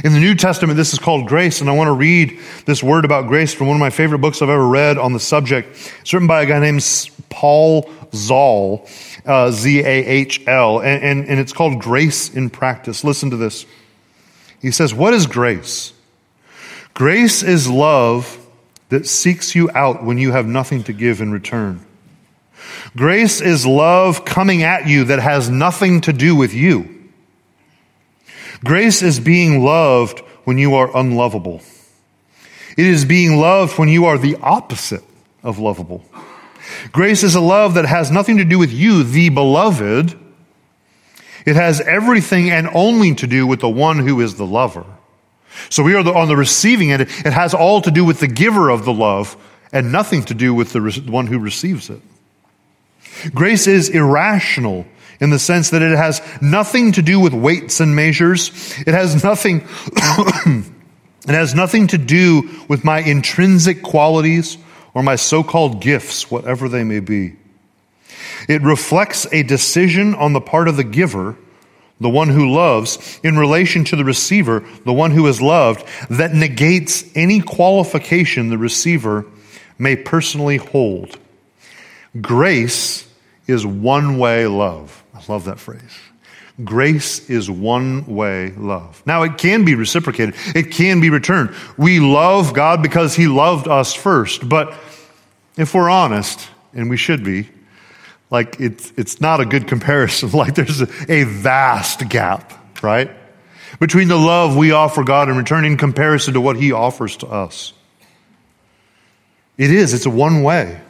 [0.05, 3.05] In the New Testament, this is called grace, and I want to read this word
[3.05, 5.69] about grace from one of my favorite books I've ever read on the subject.
[6.01, 6.85] It's written by a guy named
[7.31, 8.87] Paul Zahl,
[9.25, 13.03] uh, Z A H L, and, and, and it's called Grace in Practice.
[13.03, 13.67] Listen to this.
[14.61, 15.93] He says, What is grace?
[16.95, 18.47] Grace is love
[18.89, 21.85] that seeks you out when you have nothing to give in return.
[22.97, 26.98] Grace is love coming at you that has nothing to do with you.
[28.65, 31.63] Grace is being loved when you are unlovable.
[32.77, 35.05] It is being loved when you are the opposite
[35.43, 36.05] of lovable.
[36.93, 40.17] Grace is a love that has nothing to do with you, the beloved.
[41.47, 44.85] It has everything and only to do with the one who is the lover.
[45.71, 47.03] So we are the, on the receiving end.
[47.03, 49.37] It has all to do with the giver of the love
[49.73, 52.01] and nothing to do with the one who receives it.
[53.35, 54.87] Grace is irrational
[55.21, 58.51] in the sense that it has nothing to do with weights and measures.
[58.81, 64.59] It has nothing, it has nothing to do with my intrinsic qualities
[64.95, 67.37] or my so-called gifts, whatever they may be.
[68.49, 71.37] It reflects a decision on the part of the giver,
[72.01, 76.33] the one who loves, in relation to the receiver, the one who is loved, that
[76.33, 79.27] negates any qualification the receiver
[79.79, 81.19] may personally hold.
[82.21, 83.09] Grace
[83.47, 84.98] is one way love.
[85.29, 85.81] Love that phrase.
[86.65, 89.03] Grace is one way love.
[89.07, 90.35] Now, it can be reciprocated.
[90.57, 91.55] It can be returned.
[91.77, 94.49] We love God because He loved us first.
[94.49, 94.75] But
[95.57, 97.49] if we're honest, and we should be,
[98.31, 100.31] like it's, it's not a good comparison.
[100.39, 103.11] Like there's a, a vast gap, right?
[103.79, 107.29] Between the love we offer God in return in comparison to what He offers to
[107.29, 107.73] us.
[109.57, 110.81] It is, it's a one way.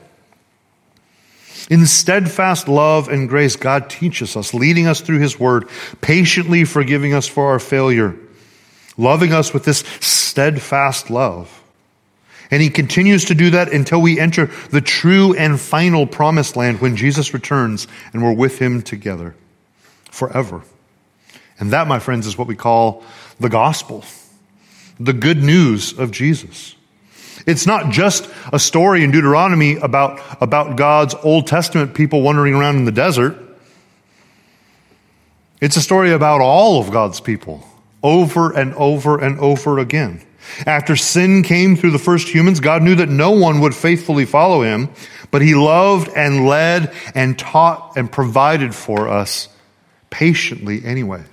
[1.70, 5.68] In steadfast love and grace, God teaches us, leading us through His Word,
[6.00, 8.16] patiently forgiving us for our failure,
[8.96, 11.62] loving us with this steadfast love.
[12.50, 16.81] And He continues to do that until we enter the true and final promised land
[16.81, 19.35] when Jesus returns and we're with Him together
[20.11, 20.62] forever.
[21.61, 23.02] And that, my friends, is what we call
[23.38, 24.04] the gospel,
[24.98, 26.74] the good news of Jesus.
[27.48, 32.76] It's not just a story in Deuteronomy about, about God's Old Testament people wandering around
[32.76, 33.38] in the desert.
[35.58, 37.66] It's a story about all of God's people
[38.02, 40.20] over and over and over again.
[40.66, 44.61] After sin came through the first humans, God knew that no one would faithfully follow
[44.61, 44.90] him,
[45.30, 49.48] but he loved and led and taught and provided for us
[50.11, 51.24] patiently anyway.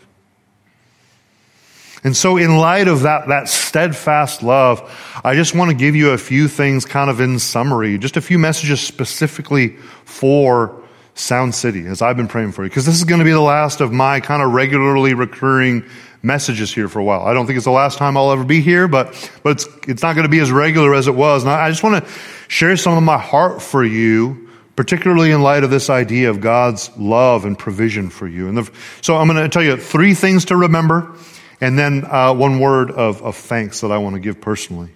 [2.05, 4.79] And so, in light of that, that steadfast love,
[5.23, 8.21] I just want to give you a few things kind of in summary, just a
[8.21, 9.69] few messages specifically
[10.05, 10.83] for
[11.15, 12.69] Sound City as I've been praying for you.
[12.69, 15.83] Because this is going to be the last of my kind of regularly recurring
[16.21, 17.21] messages here for a while.
[17.21, 19.07] I don't think it's the last time I'll ever be here, but,
[19.41, 21.41] but it's, it's not going to be as regular as it was.
[21.41, 22.11] And I, just want to
[22.47, 24.43] share some of my heart for you
[24.75, 28.49] particularly in light of this idea of God's love and provision for you.
[28.49, 31.15] And the, so I'm going to tell you three things to remember
[31.61, 34.89] and then uh, one word of, of thanks that I want to give personally.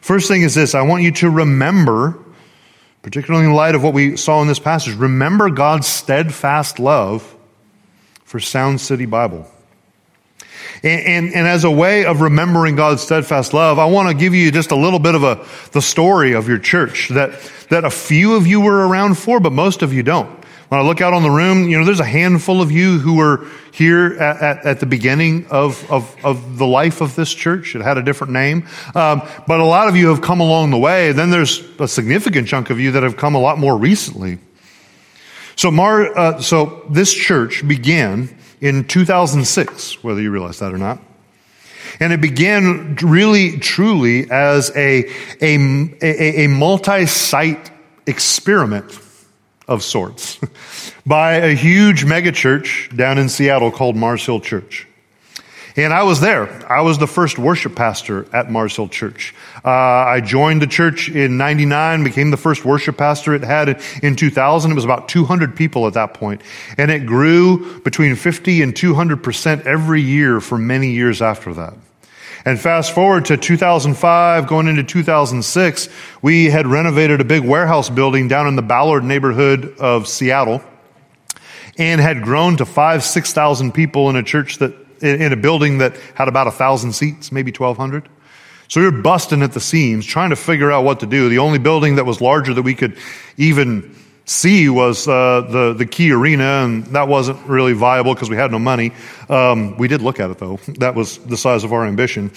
[0.00, 2.18] First thing is this I want you to remember,
[3.02, 7.36] particularly in light of what we saw in this passage, remember God's steadfast love
[8.24, 9.50] for Sound City Bible.
[10.82, 14.34] And, and, and, as a way of remembering God's steadfast love, I want to give
[14.34, 17.32] you just a little bit of a, the story of your church that,
[17.68, 20.39] that a few of you were around for, but most of you don't.
[20.70, 23.16] When I look out on the room, you know, there's a handful of you who
[23.16, 27.74] were here at, at, at the beginning of, of, of, the life of this church.
[27.74, 28.68] It had a different name.
[28.94, 31.10] Um, but a lot of you have come along the way.
[31.10, 34.38] Then there's a significant chunk of you that have come a lot more recently.
[35.56, 41.00] So, Mar, uh, so this church began in 2006, whether you realize that or not.
[41.98, 45.56] And it began really, truly as a, a,
[46.00, 47.72] a, a multi-site
[48.06, 48.96] experiment
[49.70, 50.38] of sorts
[51.06, 54.86] by a huge megachurch down in Seattle called Mars Hill Church.
[55.76, 56.48] And I was there.
[56.70, 59.32] I was the first worship pastor at Mars Hill Church.
[59.64, 64.16] Uh, I joined the church in 99, became the first worship pastor it had in
[64.16, 64.72] 2000.
[64.72, 66.42] It was about 200 people at that point.
[66.76, 71.74] And it grew between 50 and 200% every year for many years after that.
[72.44, 75.88] And fast forward to 2005, going into 2006,
[76.22, 80.62] we had renovated a big warehouse building down in the Ballard neighborhood of Seattle.
[81.78, 85.96] and had grown to five, 6,000 people in a church that, in a building that
[86.14, 88.08] had about a thousand seats, maybe 1,200.
[88.68, 91.28] So we were busting at the seams, trying to figure out what to do.
[91.28, 92.98] The only building that was larger that we could
[93.36, 93.96] even
[94.30, 98.58] see was uh, the the KeyArena, and that wasn't really viable because we had no
[98.58, 98.92] money.
[99.28, 102.30] Um, we did look at it though; that was the size of our ambition,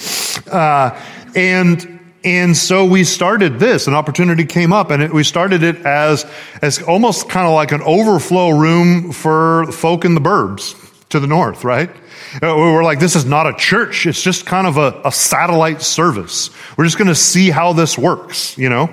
[0.51, 0.99] uh,
[1.35, 3.87] and and so we started this.
[3.87, 6.25] An opportunity came up, and it, we started it as
[6.61, 10.79] as almost kind of like an overflow room for folk in the burbs
[11.09, 11.91] to the north, right?
[12.41, 14.07] Uh, we were like, this is not a church.
[14.07, 16.49] It's just kind of a, a satellite service.
[16.75, 18.89] We're just going to see how this works, you know,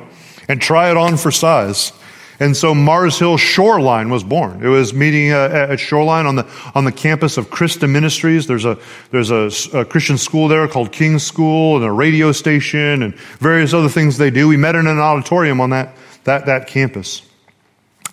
[0.47, 1.95] and try it on for size.
[2.41, 4.65] And so Mars Hill Shoreline was born.
[4.65, 8.47] It was meeting uh, at Shoreline on the on the campus of CRISTA Ministries.
[8.47, 8.79] There's a
[9.11, 13.75] there's a, a, Christian school there called King's School and a radio station and various
[13.75, 14.49] other things they do.
[14.49, 17.23] We met in an auditorium on that that that campus.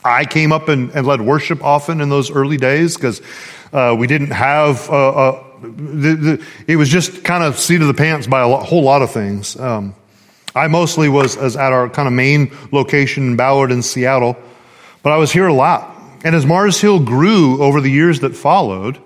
[0.04, 3.22] I came up and, and led worship often in those early days because
[3.72, 7.88] uh, we didn't have uh, uh, the, the, it was just kind of seat of
[7.88, 9.58] the pants by a whole lot of things.
[9.60, 9.96] Um,
[10.58, 14.36] I mostly was as at our kind of main location in Ballard in Seattle,
[15.04, 15.96] but I was here a lot.
[16.24, 19.00] And as Mars Hill grew over the years that followed,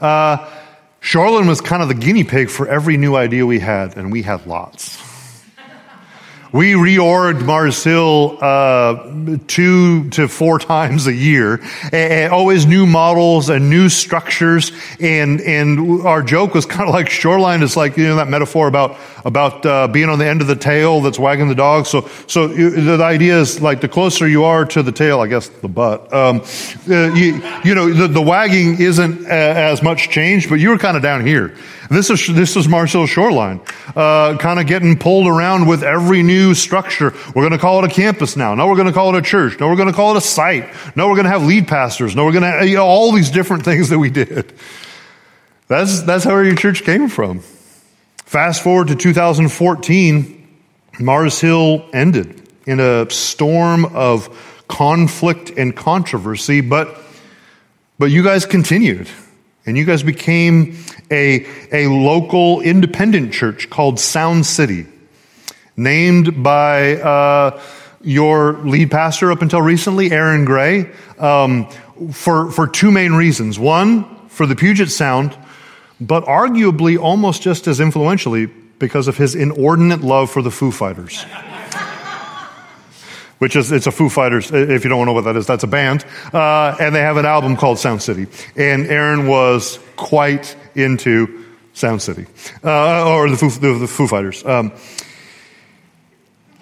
[0.00, 0.48] uh,
[1.00, 4.22] Shoreline was kind of the guinea pig for every new idea we had, and we
[4.22, 5.07] had lots.
[6.50, 11.60] We reorged Mars Hill uh, two to four times a year,
[11.92, 14.72] and always new models and new structures.
[14.98, 17.62] And and our joke was kind of like shoreline.
[17.62, 20.56] It's like you know that metaphor about about uh, being on the end of the
[20.56, 21.86] tail that's wagging the dog.
[21.86, 25.48] So so the idea is like the closer you are to the tail, I guess
[25.48, 26.10] the butt.
[26.14, 26.40] Um,
[26.88, 30.78] uh, you, you know the, the wagging isn't uh, as much change, but you were
[30.78, 31.54] kind of down here.
[31.90, 33.60] This is, this is Hill Shoreline,
[33.96, 37.14] uh, kind of getting pulled around with every new structure.
[37.34, 38.54] We're going to call it a campus now.
[38.54, 39.58] Now we're going to call it a church.
[39.58, 40.68] Now we're going to call it a site.
[40.96, 42.14] Now we're going to have lead pastors.
[42.14, 44.52] Now we're going to, you know, all these different things that we did.
[45.68, 47.40] That's, that's how your church came from.
[48.24, 50.58] Fast forward to 2014,
[51.00, 56.98] Mars Hill ended in a storm of conflict and controversy, but,
[57.98, 59.08] but you guys continued.
[59.68, 60.78] And you guys became
[61.10, 64.86] a, a local independent church called Sound City,
[65.76, 67.60] named by uh,
[68.00, 71.68] your lead pastor up until recently, Aaron Gray, um,
[72.12, 73.58] for, for two main reasons.
[73.58, 75.36] One, for the Puget Sound,
[76.00, 78.46] but arguably almost just as influentially
[78.78, 81.26] because of his inordinate love for the Foo Fighters
[83.38, 84.50] which is it's a Foo Fighters.
[84.50, 87.26] If you don't know what that is, that's a band, uh, and they have an
[87.26, 88.26] album called Sound City.
[88.56, 92.26] And Aaron was quite into Sound City
[92.64, 94.44] uh, or the Foo, the, the Foo Fighters.
[94.44, 94.72] Um,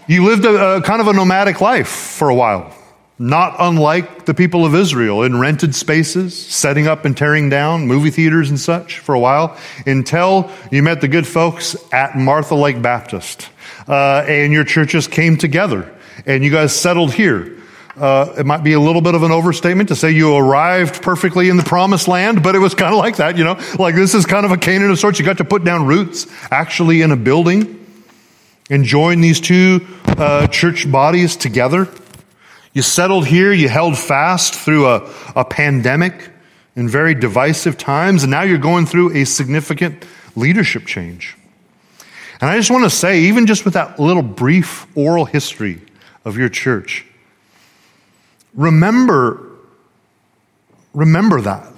[0.06, 2.72] you lived a, a kind of a nomadic life for a while.
[3.18, 8.10] Not unlike the people of Israel in rented spaces, setting up and tearing down movie
[8.10, 12.82] theaters and such for a while, until you met the good folks at Martha Lake
[12.82, 13.48] Baptist.
[13.88, 15.95] Uh, and your churches came together
[16.26, 17.56] and you guys settled here.
[17.96, 21.48] Uh, it might be a little bit of an overstatement to say you arrived perfectly
[21.48, 24.14] in the promised land, but it was kind of like that, you know, like this
[24.14, 25.18] is kind of a Canaan of sorts.
[25.18, 27.86] You got to put down roots actually in a building
[28.68, 31.88] and join these two uh, church bodies together.
[32.74, 36.28] You settled here, you held fast through a, a pandemic
[36.74, 41.34] in very divisive times, and now you're going through a significant leadership change.
[42.42, 45.80] And I just want to say, even just with that little brief oral history
[46.26, 47.06] of your church.
[48.52, 49.48] Remember,
[50.92, 51.72] remember that.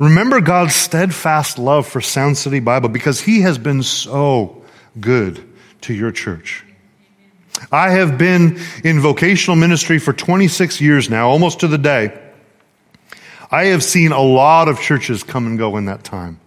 [0.00, 4.62] Remember God's steadfast love for Sound City Bible because He has been so
[4.98, 5.46] good
[5.82, 6.64] to your church.
[7.70, 12.18] I have been in vocational ministry for 26 years now, almost to the day.
[13.50, 16.40] I have seen a lot of churches come and go in that time.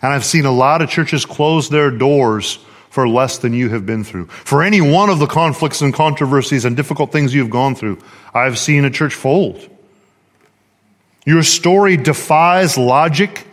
[0.00, 2.60] And I've seen a lot of churches close their doors
[2.94, 4.26] for less than you have been through.
[4.26, 7.98] For any one of the conflicts and controversies and difficult things you've gone through,
[8.32, 9.68] I've seen a church fold.
[11.26, 13.48] Your story defies logic.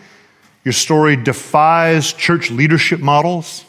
[0.63, 3.65] Your story defies church leadership models.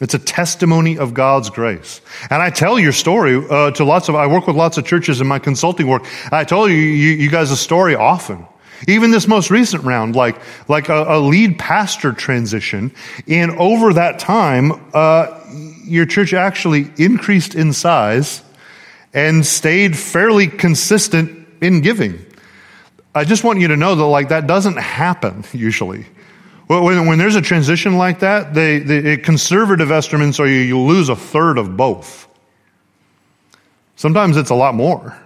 [0.00, 2.00] It's a testimony of God's grace.
[2.30, 5.20] And I tell your story uh, to lots of, I work with lots of churches
[5.20, 6.06] in my consulting work.
[6.30, 8.46] I tell you, you, you guys a story often.
[8.88, 12.92] Even this most recent round, like, like a, a lead pastor transition,
[13.28, 15.40] and over that time, uh,
[15.84, 18.42] your church actually increased in size
[19.12, 22.24] and stayed fairly consistent in giving.
[23.14, 26.06] I just want you to know that like that doesn't happen usually.
[26.68, 31.08] When, when there's a transition like that, they, they, conservative estimates are you, you lose
[31.08, 32.28] a third of both.
[33.96, 35.18] Sometimes it's a lot more.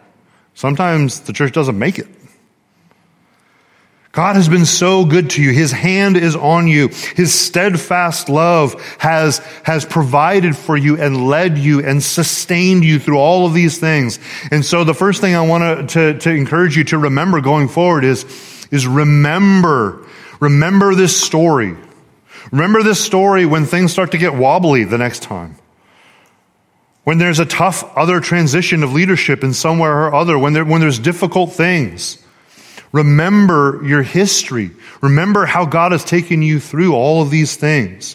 [0.54, 2.08] Sometimes the church doesn't make it.
[4.14, 5.50] God has been so good to you.
[5.50, 6.88] His hand is on you.
[7.16, 13.18] His steadfast love has, has provided for you and led you and sustained you through
[13.18, 14.20] all of these things.
[14.52, 18.04] And so the first thing I want to, to encourage you to remember going forward
[18.04, 18.24] is,
[18.70, 20.06] is remember,
[20.38, 21.76] remember this story.
[22.52, 25.56] Remember this story when things start to get wobbly the next time.
[27.02, 30.80] When there's a tough other transition of leadership in somewhere or other, when, there, when
[30.80, 32.23] there's difficult things.
[32.94, 34.70] Remember your history.
[35.00, 38.14] Remember how God has taken you through all of these things.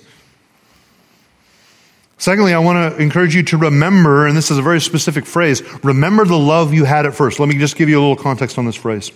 [2.18, 5.62] Secondly, I want to encourage you to remember, and this is a very specific phrase,
[5.84, 7.42] remember the love you had at first.
[7.42, 9.12] Let me just give you a little context on this phrase.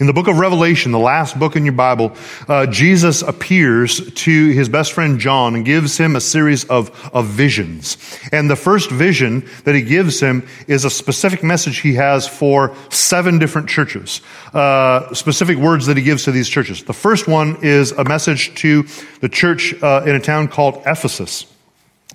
[0.00, 2.16] In the book of Revelation, the last book in your Bible,
[2.48, 7.26] uh, Jesus appears to his best friend John and gives him a series of, of
[7.26, 7.98] visions.
[8.32, 12.74] And the first vision that he gives him is a specific message he has for
[12.88, 14.22] seven different churches,
[14.54, 16.82] uh, specific words that he gives to these churches.
[16.84, 18.84] The first one is a message to
[19.20, 21.44] the church uh, in a town called Ephesus.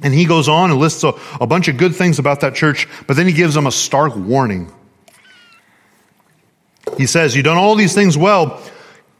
[0.01, 2.87] And he goes on and lists a, a bunch of good things about that church,
[3.05, 4.71] but then he gives them a stark warning
[6.97, 8.61] he says, You've done all these things well,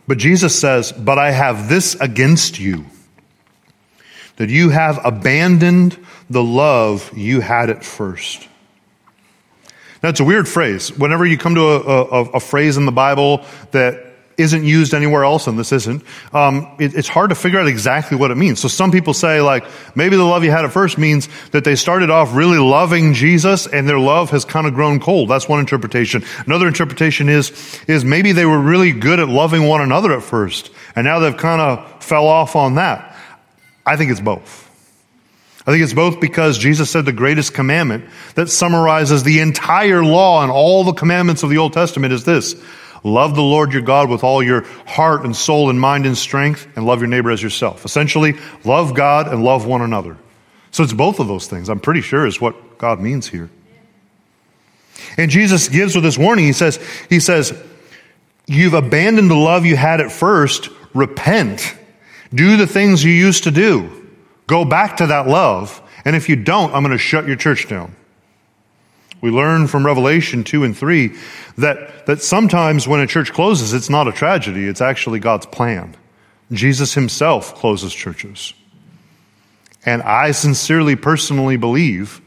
[0.07, 2.86] but Jesus says, But I have this against you
[4.38, 5.97] that you have abandoned
[6.30, 8.47] the love you had at first.
[10.01, 10.95] Now, it's a weird phrase.
[10.95, 14.07] Whenever you come to a, a, a phrase in the Bible that
[14.38, 18.15] isn't used anywhere else, and this isn't, um, it, it's hard to figure out exactly
[18.15, 18.59] what it means.
[18.59, 19.65] So some people say, like,
[19.95, 23.65] maybe the love you had at first means that they started off really loving Jesus,
[23.65, 25.29] and their love has kind of grown cold.
[25.29, 26.23] That's one interpretation.
[26.45, 27.51] Another interpretation is
[27.88, 31.35] is maybe they were really good at loving one another at first, and now they've
[31.35, 33.15] kind of fell off on that.
[33.85, 34.65] I think it's both.
[35.65, 40.41] I think it's both because Jesus said the greatest commandment that summarizes the entire law
[40.41, 42.55] and all the commandments of the Old Testament is this
[43.04, 46.68] Love the Lord your God with all your heart and soul and mind and strength,
[46.76, 47.86] and love your neighbor as yourself.
[47.86, 50.18] Essentially, love God and love one another.
[50.72, 53.50] So it's both of those things, I'm pretty sure, is what God means here.
[55.18, 56.80] And Jesus gives with this warning, he says,
[57.10, 57.54] he says,
[58.48, 60.70] You've abandoned the love you had at first.
[60.93, 61.76] Repent.
[62.34, 64.08] Do the things you used to do.
[64.48, 65.82] Go back to that love.
[66.06, 67.93] And if you don't, I'm going to shut your church down.
[69.28, 71.13] We learn from Revelation 2 and 3
[71.57, 75.97] that, that sometimes when a church closes, it's not a tragedy, it's actually God's plan.
[76.53, 78.53] Jesus himself closes churches.
[79.86, 82.21] And I sincerely, personally believe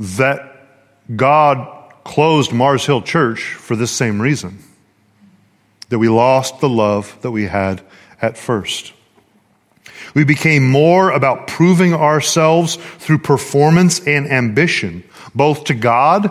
[0.00, 0.66] that
[1.14, 4.58] God closed Mars Hill Church for this same reason
[5.90, 7.80] that we lost the love that we had
[8.20, 8.92] at first.
[10.12, 15.04] We became more about proving ourselves through performance and ambition,
[15.34, 16.30] both to God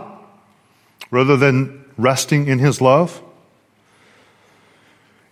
[1.12, 3.22] rather than resting in His love.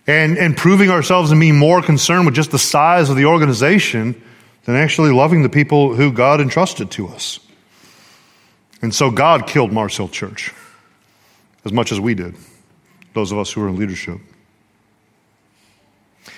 [0.06, 4.20] And, and proving ourselves and being more concerned with just the size of the organization
[4.64, 7.38] than actually loving the people who God entrusted to us.
[8.80, 10.52] And so God killed Mars Hill Church
[11.64, 12.34] as much as we did,
[13.14, 14.18] those of us who were in leadership.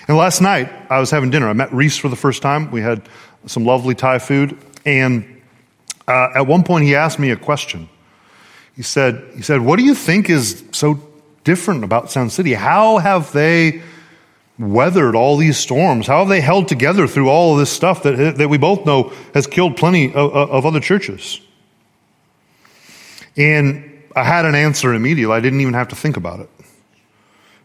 [0.07, 1.49] And last night, I was having dinner.
[1.49, 2.69] I met Reese for the first time.
[2.69, 3.07] We had
[3.47, 4.57] some lovely Thai food.
[4.85, 5.34] And
[6.07, 7.89] uh, at one point, he asked me a question.
[8.75, 10.99] He said, he said, What do you think is so
[11.43, 12.53] different about Sound City?
[12.53, 13.81] How have they
[14.59, 16.07] weathered all these storms?
[16.07, 19.11] How have they held together through all of this stuff that, that we both know
[19.33, 21.39] has killed plenty of, of other churches?
[23.37, 25.35] And I had an answer immediately.
[25.35, 26.49] I didn't even have to think about it.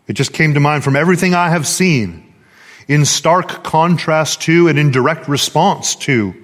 [0.08, 2.34] It just came to mind from everything I have seen
[2.88, 6.34] in stark contrast to and in direct response to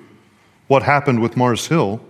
[0.69, 2.01] what happened with Mars Hill.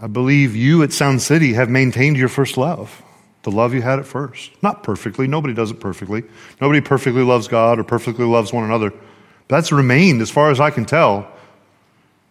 [0.00, 3.02] I believe you at Sound City have maintained your first love,
[3.42, 4.50] the love you had at first.
[4.62, 6.24] Not perfectly, nobody does it perfectly.
[6.60, 8.90] Nobody perfectly loves God or perfectly loves one another.
[8.90, 11.30] But that's remained, as far as I can tell,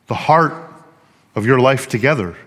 [0.07, 0.53] the heart
[1.33, 2.37] of your life together.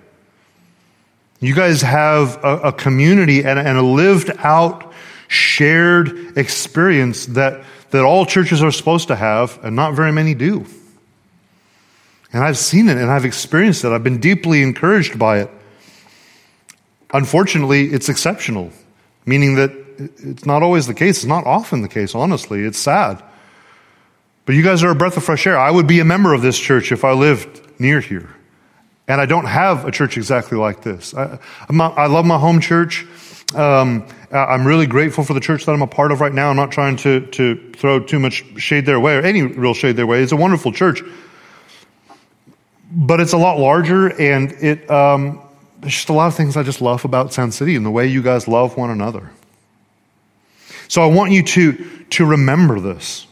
[1.41, 4.93] You guys have a, a community and, and a lived out,
[5.29, 10.65] shared experience that, that all churches are supposed to have, and not very many do.
[12.33, 13.89] And I've seen it and I've experienced it.
[13.89, 15.51] I've been deeply encouraged by it.
[17.13, 18.71] Unfortunately, it's exceptional,
[19.25, 21.19] meaning that it's not always the case.
[21.19, 22.63] It's not often the case, honestly.
[22.65, 23.23] It's sad.
[24.45, 25.59] But you guys are a breath of fresh air.
[25.59, 28.29] I would be a member of this church if I lived near here.
[29.07, 31.15] And I don't have a church exactly like this.
[31.15, 31.39] I,
[31.71, 33.07] I love my home church.
[33.55, 36.51] Um, I'm really grateful for the church that I'm a part of right now.
[36.51, 39.97] I'm not trying to, to throw too much shade their way or any real shade
[39.97, 40.23] their way.
[40.23, 41.03] It's a wonderful church
[42.91, 45.41] but it's a lot larger and it, um,
[45.81, 48.07] there's just a lot of things I just love about Sound City and the way
[48.07, 49.31] you guys love one another.
[50.89, 53.27] So I want you to, to remember this.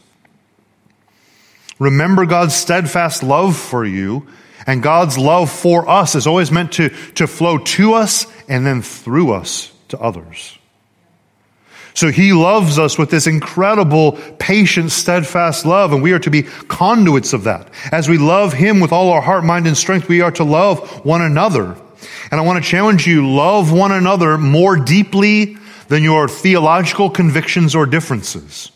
[1.78, 4.26] Remember God's steadfast love for you,
[4.66, 8.82] and God's love for us is always meant to, to flow to us and then
[8.82, 10.58] through us to others.
[11.96, 16.42] So he loves us with this incredible, patient, steadfast love, and we are to be
[16.42, 17.70] conduits of that.
[17.90, 21.06] As we love him with all our heart, mind, and strength, we are to love
[21.06, 21.74] one another.
[22.30, 25.56] And I want to challenge you, love one another more deeply
[25.88, 28.70] than your theological convictions or differences.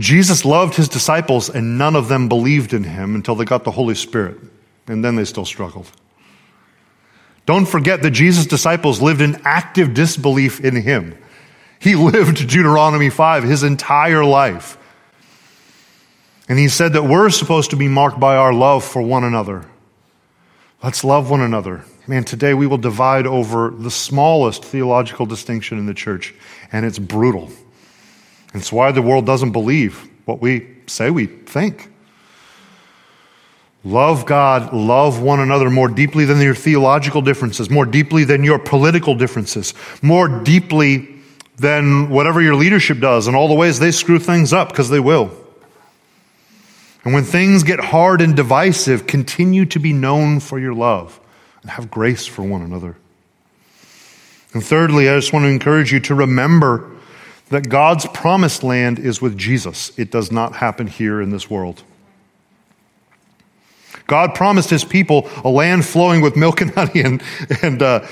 [0.00, 3.70] Jesus loved his disciples and none of them believed in him until they got the
[3.70, 4.38] Holy Spirit.
[4.88, 5.88] And then they still struggled.
[7.46, 11.16] Don't forget that Jesus' disciples lived in active disbelief in him.
[11.78, 14.76] He lived Deuteronomy 5 his entire life.
[16.48, 19.64] And he said that we're supposed to be marked by our love for one another.
[20.82, 21.84] Let's love one another.
[22.06, 26.34] Man, today we will divide over the smallest theological distinction in the church,
[26.70, 27.50] and it's brutal.
[28.54, 31.90] It's why the world doesn't believe what we say we think.
[33.86, 38.58] Love God, love one another more deeply than your theological differences, more deeply than your
[38.58, 41.08] political differences, more deeply
[41.58, 44.98] than whatever your leadership does and all the ways they screw things up, because they
[44.98, 45.30] will.
[47.04, 51.20] And when things get hard and divisive, continue to be known for your love
[51.62, 52.96] and have grace for one another.
[54.52, 56.90] And thirdly, I just want to encourage you to remember
[57.50, 59.96] that God's promised land is with Jesus.
[59.96, 61.84] It does not happen here in this world.
[64.06, 67.00] God promised his people a land flowing with milk and honey.
[67.02, 67.22] And,
[67.62, 68.06] and uh,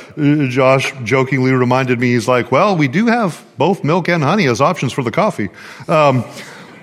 [0.48, 4.60] Josh jokingly reminded me, he's like, well, we do have both milk and honey as
[4.60, 5.48] options for the coffee.
[5.88, 6.24] Um,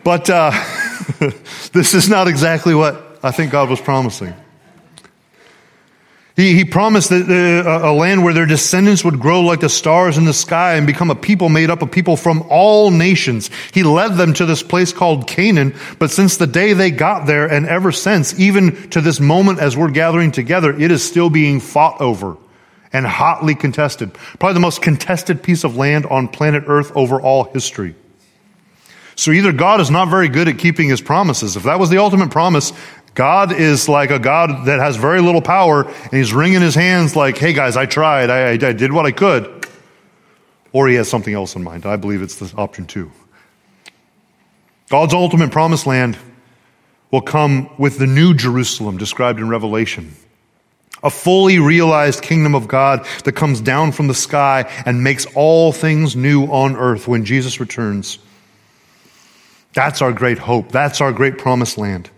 [0.03, 0.51] but uh,
[1.74, 4.34] this is not exactly what I think God was promising.
[6.42, 10.18] He, he promised that uh, a land where their descendants would grow like the stars
[10.18, 13.52] in the sky and become a people made up of people from all nations.
[13.72, 17.46] He led them to this place called Canaan, but since the day they got there
[17.46, 21.60] and ever since, even to this moment as we're gathering together, it is still being
[21.60, 22.38] fought over
[22.92, 24.12] and hotly contested.
[24.39, 27.94] Probably the most contested piece of land on planet Earth over all history.
[29.16, 31.56] So either God is not very good at keeping his promises.
[31.56, 32.74] If that was the ultimate promise,
[33.14, 37.16] God is like a God that has very little power and he's wringing his hands
[37.16, 38.30] like, hey guys, I tried.
[38.30, 39.68] I, I, I did what I could.
[40.72, 41.86] Or he has something else in mind.
[41.86, 43.12] I believe it's the option two.
[44.89, 46.18] God's ultimate promised land
[47.12, 50.14] will come with the new Jerusalem described in Revelation.
[51.03, 55.74] A fully realized kingdom of God that comes down from the sky and makes all
[55.74, 58.20] things new on earth when Jesus returns.
[59.74, 60.72] That's our great hope.
[60.72, 62.09] That's our great promised land.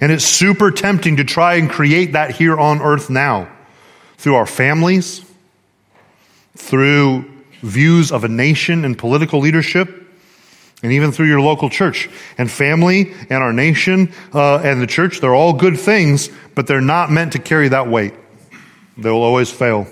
[0.00, 3.50] And it's super tempting to try and create that here on earth now
[4.16, 5.24] through our families,
[6.56, 7.24] through
[7.62, 9.88] views of a nation and political leadership,
[10.82, 12.08] and even through your local church.
[12.36, 16.80] And family and our nation uh, and the church, they're all good things, but they're
[16.80, 18.14] not meant to carry that weight.
[18.96, 19.88] They will always fail.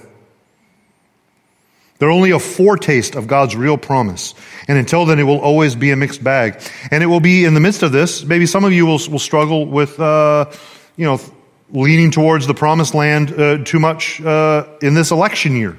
[1.99, 4.35] They're only a foretaste of God's real promise.
[4.69, 6.61] And until then, it will always be a mixed bag.
[6.91, 9.19] And it will be in the midst of this, maybe some of you will, will
[9.19, 10.51] struggle with, uh,
[10.97, 11.21] you know,
[11.71, 15.79] leaning towards the promised land uh, too much uh, in this election year.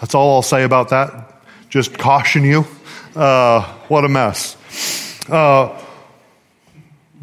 [0.00, 1.42] That's all I'll say about that.
[1.70, 2.66] Just caution you.
[3.16, 4.56] Uh, what a mess.
[5.28, 5.80] Uh,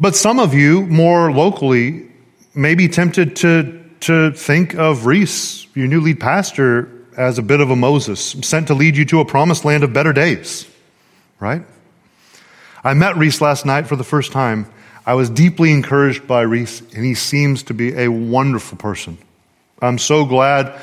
[0.00, 2.10] but some of you, more locally,
[2.54, 7.60] may be tempted to, to think of Reese, your new lead pastor, as a bit
[7.60, 10.66] of a Moses, sent to lead you to a promised land of better days,
[11.40, 11.62] right?
[12.84, 14.66] I met Reese last night for the first time.
[15.04, 19.18] I was deeply encouraged by Reese, and he seems to be a wonderful person.
[19.80, 20.80] I'm so glad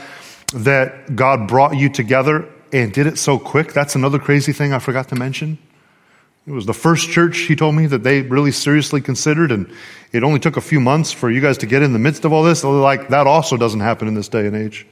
[0.54, 3.74] that God brought you together and did it so quick.
[3.74, 5.58] That's another crazy thing I forgot to mention.
[6.46, 9.72] It was the first church, he told me, that they really seriously considered, and
[10.12, 12.34] it only took a few months for you guys to get in the midst of
[12.34, 12.64] all this.
[12.64, 14.86] Like, that also doesn't happen in this day and age.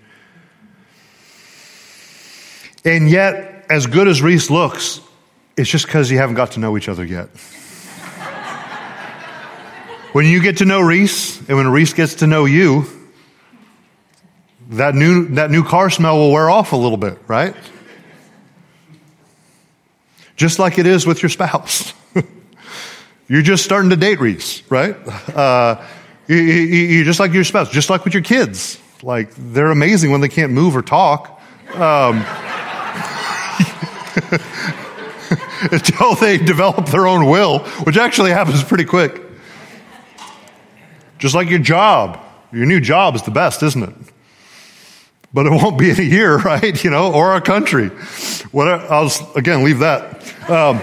[2.88, 5.02] And yet, as good as Reese looks,
[5.58, 7.28] it's just because you haven't got to know each other yet.
[10.14, 12.86] when you get to know Reese, and when Reese gets to know you,
[14.70, 17.54] that new, that new car smell will wear off a little bit, right?
[20.38, 21.94] Just like it is with your spouse.
[23.28, 24.96] You're just starting to date Reese, right?
[25.36, 25.86] Uh,
[26.28, 28.80] you, you, you, just like your spouse, just like with your kids.
[29.04, 31.34] Like, they're amazing when they can't move or talk.
[31.76, 32.26] Um,
[35.72, 39.22] until they develop their own will, which actually happens pretty quick.
[41.18, 42.20] Just like your job,
[42.52, 43.94] Your new job is the best, isn't it?
[45.34, 46.82] But it won't be in a year, right?
[46.84, 47.90] You know, or a country.
[48.52, 50.24] What I'll again leave that.
[50.50, 50.82] Um,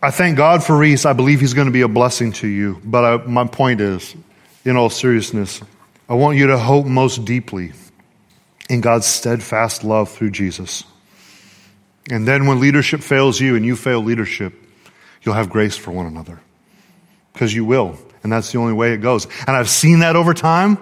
[0.00, 1.04] I thank God for Reese.
[1.04, 2.80] I believe he's going to be a blessing to you.
[2.84, 4.14] But I, my point is,
[4.64, 5.60] in all seriousness,
[6.08, 7.72] I want you to hope most deeply
[8.72, 10.82] in God's steadfast love through Jesus.
[12.10, 14.54] And then when leadership fails you and you fail leadership,
[15.20, 16.40] you'll have grace for one another.
[17.34, 17.98] Because you will.
[18.22, 19.26] And that's the only way it goes.
[19.46, 20.78] And I've seen that over time.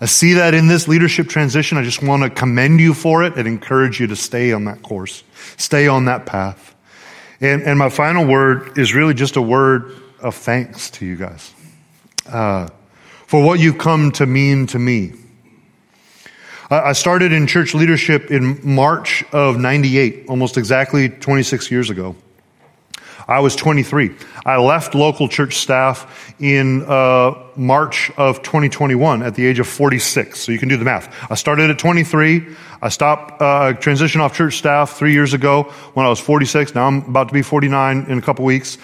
[0.00, 1.76] I see that in this leadership transition.
[1.76, 4.82] I just want to commend you for it and encourage you to stay on that
[4.82, 5.22] course,
[5.58, 6.74] stay on that path.
[7.42, 11.52] And, and my final word is really just a word of thanks to you guys
[12.26, 12.68] uh,
[13.26, 15.12] for what you've come to mean to me.
[16.68, 22.16] I started in church leadership in March of 98, almost exactly 26 years ago.
[23.28, 24.12] I was 23.
[24.44, 30.40] I left local church staff in uh, March of 2021 at the age of 46.
[30.40, 31.14] So you can do the math.
[31.30, 32.46] I started at 23.
[32.82, 35.64] I stopped, uh, transitioned off church staff three years ago
[35.94, 36.74] when I was 46.
[36.74, 38.76] Now I'm about to be 49 in a couple weeks.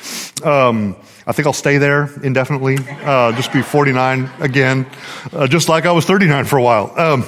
[0.45, 0.95] Um,
[1.26, 4.87] I think I'll stay there indefinitely, uh, just be 49 again,
[5.33, 6.93] uh, just like I was 39 for a while.
[6.99, 7.24] Um,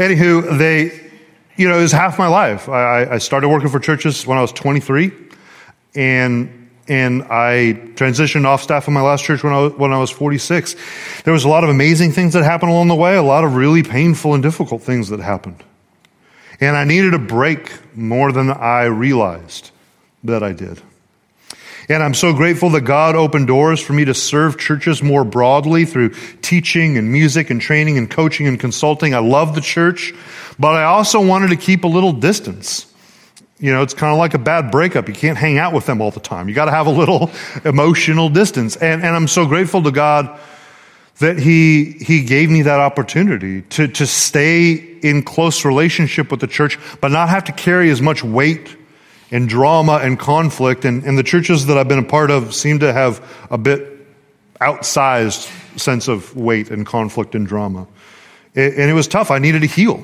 [0.00, 1.10] anywho, they,
[1.56, 2.68] you know, it was half my life.
[2.68, 5.12] I, I started working for churches when I was 23
[5.94, 6.56] and
[6.88, 10.10] and I transitioned off staff in my last church when I, was, when I was
[10.10, 10.74] 46.
[11.22, 13.54] There was a lot of amazing things that happened along the way, a lot of
[13.54, 15.62] really painful and difficult things that happened.
[16.60, 19.70] And I needed a break more than I realized
[20.24, 20.82] that I did.
[21.90, 25.84] And I'm so grateful that God opened doors for me to serve churches more broadly
[25.84, 26.10] through
[26.40, 29.12] teaching and music and training and coaching and consulting.
[29.12, 30.14] I love the church,
[30.56, 32.86] but I also wanted to keep a little distance.
[33.58, 35.08] You know, it's kind of like a bad breakup.
[35.08, 36.48] You can't hang out with them all the time.
[36.48, 37.28] You got to have a little
[37.64, 38.76] emotional distance.
[38.76, 40.38] And, and I'm so grateful to God
[41.18, 46.46] that he, he gave me that opportunity to, to stay in close relationship with the
[46.46, 48.76] church, but not have to carry as much weight
[49.30, 50.84] and drama and conflict.
[50.84, 53.98] And, and the churches that I've been a part of seem to have a bit
[54.60, 57.86] outsized sense of weight and conflict and drama.
[58.54, 59.30] It, and it was tough.
[59.30, 60.02] I needed to heal.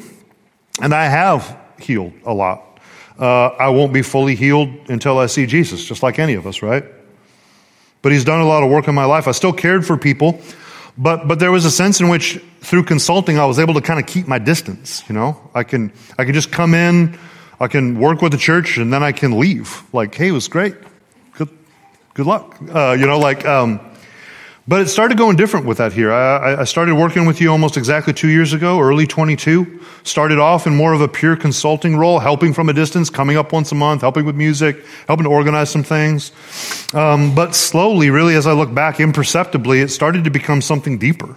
[0.81, 2.66] And I have healed a lot
[3.18, 6.62] uh, I won't be fully healed until I see Jesus, just like any of us,
[6.62, 6.85] right?
[8.03, 9.27] But he's done a lot of work in my life.
[9.27, 10.41] I still cared for people,
[10.99, 13.99] but, but there was a sense in which through consulting, I was able to kind
[13.99, 15.51] of keep my distance, you know?
[15.55, 17.18] I can, I can just come in,
[17.59, 19.83] I can work with the church, and then I can leave.
[19.93, 20.75] Like, hey, it was great.
[21.35, 21.49] Good,
[22.15, 22.57] good luck.
[22.61, 23.81] Uh, you know, like, um,
[24.69, 26.13] but it started going different with that here.
[26.13, 29.81] I, I, started working with you almost exactly two years ago, early 22.
[30.03, 33.53] Started off in more of a pure consulting role, helping from a distance, coming up
[33.53, 36.33] once a month, helping with music, helping to organize some things.
[36.93, 41.37] Um, but slowly, really, as I look back imperceptibly, it started to become something deeper.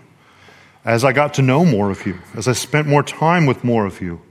[0.83, 3.85] As I got to know more of you, as I spent more time with more
[3.85, 4.21] of you.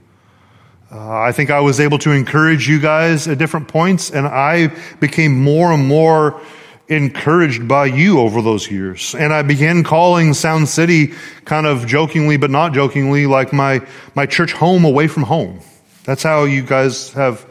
[0.91, 4.67] Uh, I think I was able to encourage you guys at different points, and I
[4.99, 6.41] became more and more
[6.87, 9.13] encouraged by you over those years.
[9.13, 11.13] And I began calling Sound City
[11.45, 13.85] kind of jokingly, but not jokingly, like my,
[14.15, 15.59] my church home away from home.
[16.05, 17.45] That's how you guys have,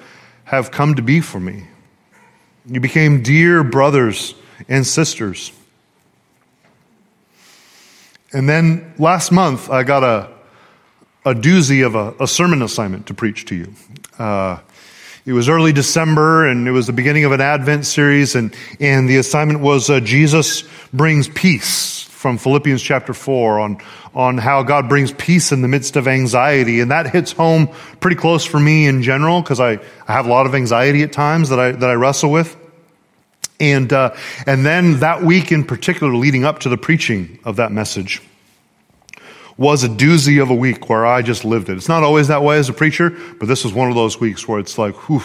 [0.45, 1.65] have come to be for me.
[2.67, 4.35] You became dear brothers
[4.69, 5.53] and sisters.
[8.33, 10.29] And then last month, I got a,
[11.29, 13.73] a doozy of a, a sermon assignment to preach to you.
[14.19, 14.59] Uh,
[15.27, 19.07] it was early December and it was the beginning of an Advent series and, and
[19.09, 23.79] the assignment was uh, Jesus brings peace from Philippians chapter 4 on,
[24.15, 26.81] on how God brings peace in the midst of anxiety.
[26.81, 27.69] And that hits home
[28.01, 29.73] pretty close for me in general because I,
[30.09, 32.57] I have a lot of anxiety at times that I, that I wrestle with.
[33.61, 34.15] And, uh,
[34.47, 38.23] and then that week in particular leading up to the preaching of that message,
[39.59, 41.77] was a doozy of a week where I just lived it.
[41.77, 44.47] It's not always that way as a preacher, but this was one of those weeks
[44.47, 45.23] where it's like, whew,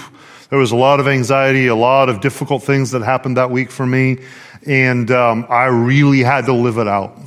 [0.50, 3.70] there was a lot of anxiety, a lot of difficult things that happened that week
[3.72, 4.18] for me,
[4.66, 7.18] and um, I really had to live it out.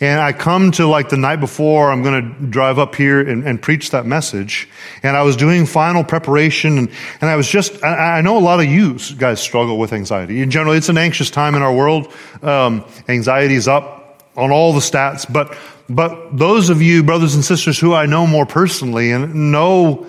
[0.00, 3.44] And I come to like the night before, I'm going to drive up here and,
[3.44, 4.68] and, preach that message.
[5.02, 6.88] And I was doing final preparation and,
[7.20, 10.40] and I was just, I, I, know a lot of you guys struggle with anxiety.
[10.40, 12.12] In general, it's an anxious time in our world.
[12.42, 15.58] Um, anxiety is up on all the stats, but
[15.88, 20.06] but those of you, brothers and sisters, who I know more personally and know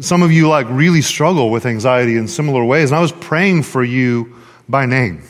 [0.00, 3.62] some of you like really struggle with anxiety in similar ways, and I was praying
[3.62, 4.34] for you
[4.68, 5.22] by name.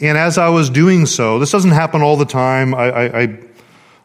[0.00, 2.74] And as I was doing so, this doesn't happen all the time.
[2.74, 3.38] I, I, I,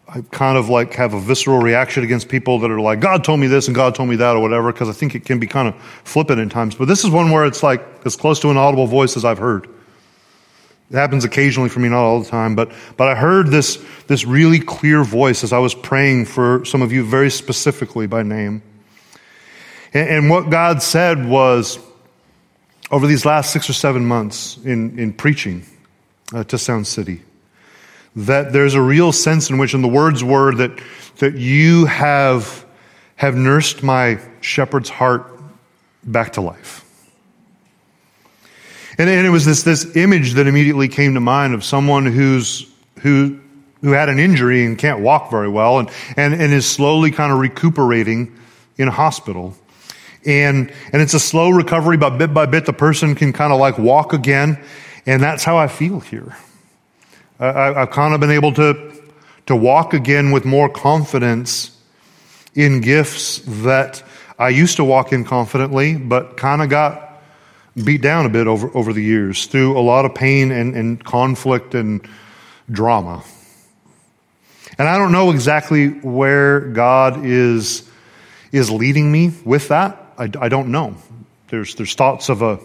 [0.07, 3.39] I kind of like have a visceral reaction against people that are like, God told
[3.39, 5.47] me this and God told me that or whatever, because I think it can be
[5.47, 6.75] kind of flippant in times.
[6.75, 9.39] But this is one where it's like as close to an audible voice as I've
[9.39, 9.69] heard.
[10.91, 14.23] It happens occasionally for me, not all the time, but, but I heard this, this
[14.23, 18.61] really clear voice as I was praying for some of you very specifically by name.
[19.93, 21.79] And, and what God said was,
[22.91, 25.65] over these last six or seven months in, in preaching
[26.33, 27.23] uh, to Sound City,
[28.15, 30.79] that there's a real sense in which, and the words were that,
[31.17, 32.63] that you have,
[33.15, 35.31] have nursed my shepherd's heart
[36.03, 36.84] back to life.
[38.97, 42.71] And, and it was this, this image that immediately came to mind of someone who's,
[42.99, 43.39] who,
[43.81, 47.31] who had an injury and can't walk very well and, and, and is slowly kind
[47.31, 48.37] of recuperating
[48.77, 49.55] in hospital.
[50.25, 53.59] And, and it's a slow recovery, but bit by bit, the person can kind of
[53.59, 54.63] like walk again.
[55.05, 56.35] And that's how I feel here.
[57.39, 58.93] I, I've kind of been able to,
[59.47, 61.77] to walk again with more confidence
[62.55, 64.01] in gifts that
[64.39, 67.04] I used to walk in confidently, but kind of got
[67.83, 71.03] beat down a bit over, over the years through a lot of pain and, and
[71.03, 72.07] conflict and
[72.71, 73.23] drama.
[74.77, 77.89] And I don't know exactly where God is,
[78.51, 80.13] is leading me with that.
[80.17, 80.95] I, I don't know.
[81.47, 82.59] There's, there's thoughts of a,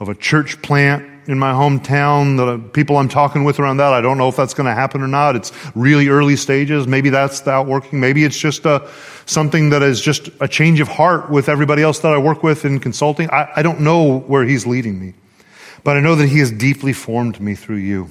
[0.00, 4.00] of a church plant in my hometown, the people I'm talking with around that, I
[4.00, 5.36] don't know if that's going to happen or not.
[5.36, 6.86] It's really early stages.
[6.86, 8.00] Maybe that's the outworking.
[8.00, 8.88] Maybe it's just a,
[9.26, 12.64] something that is just a change of heart with everybody else that I work with
[12.64, 13.30] in consulting.
[13.30, 15.14] I, I don't know where he's leading me,
[15.84, 18.08] but I know that he has deeply formed me through you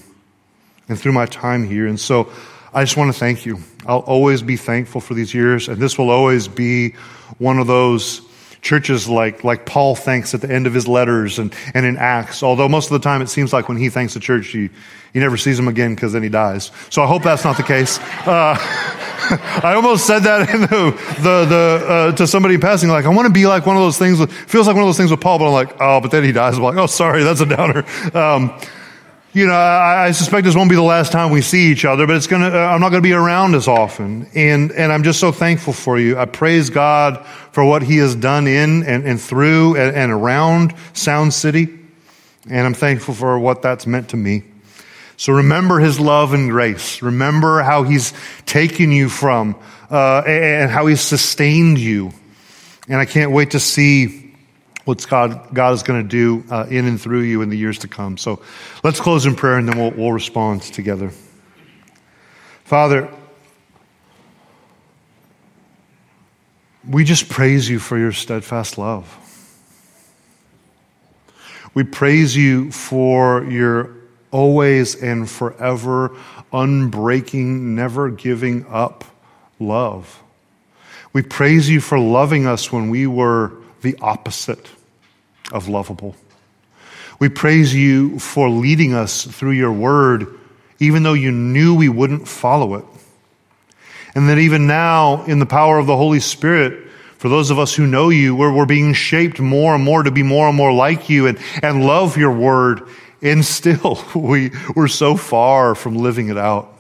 [0.87, 1.87] and through my time here.
[1.87, 2.31] And so
[2.73, 3.59] I just want to thank you.
[3.85, 6.91] I'll always be thankful for these years, and this will always be
[7.39, 8.21] one of those
[8.61, 12.43] churches like, like Paul thanks at the end of his letters and, and in Acts.
[12.43, 14.69] Although most of the time it seems like when he thanks the church, he,
[15.13, 16.71] he never sees them again because then he dies.
[16.89, 17.99] So I hope that's not the case.
[17.99, 18.55] Uh,
[19.63, 20.91] I almost said that in the,
[21.21, 23.97] the, the uh, to somebody passing, like, I want to be like one of those
[23.97, 26.11] things, with, feels like one of those things with Paul, but I'm like, oh, but
[26.11, 26.57] then he dies.
[26.57, 27.85] I'm like, oh, sorry, that's a downer.
[28.13, 28.59] Um,
[29.33, 32.05] you know, I, I, suspect this won't be the last time we see each other,
[32.05, 34.27] but it's gonna, uh, I'm not gonna be around as often.
[34.35, 36.17] And, and I'm just so thankful for you.
[36.17, 40.75] I praise God for what He has done in and, and through and, and around
[40.93, 41.69] Sound City.
[42.49, 44.43] And I'm thankful for what that's meant to me.
[45.15, 47.01] So remember His love and grace.
[47.01, 48.13] Remember how He's
[48.45, 49.55] taken you from,
[49.89, 52.11] uh, and how He's sustained you.
[52.89, 54.30] And I can't wait to see
[54.85, 57.79] what God, God is going to do uh, in and through you in the years
[57.79, 58.17] to come.
[58.17, 58.41] So
[58.83, 61.11] let's close in prayer and then we'll, we'll respond together.
[62.63, 63.13] Father,
[66.87, 69.17] we just praise you for your steadfast love.
[71.73, 73.95] We praise you for your
[74.31, 76.17] always and forever
[76.51, 79.05] unbreaking, never giving up
[79.59, 80.21] love.
[81.13, 84.69] We praise you for loving us when we were the opposite
[85.51, 86.15] of lovable.
[87.19, 90.39] We praise you for leading us through your word,
[90.79, 92.85] even though you knew we wouldn't follow it.
[94.15, 97.75] And that even now, in the power of the Holy Spirit, for those of us
[97.75, 100.73] who know you, we're, we're being shaped more and more to be more and more
[100.73, 102.81] like you and, and love your word.
[103.21, 106.73] And still, we, we're so far from living it out.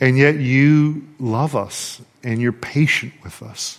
[0.00, 3.78] And yet you love us and you're patient with us.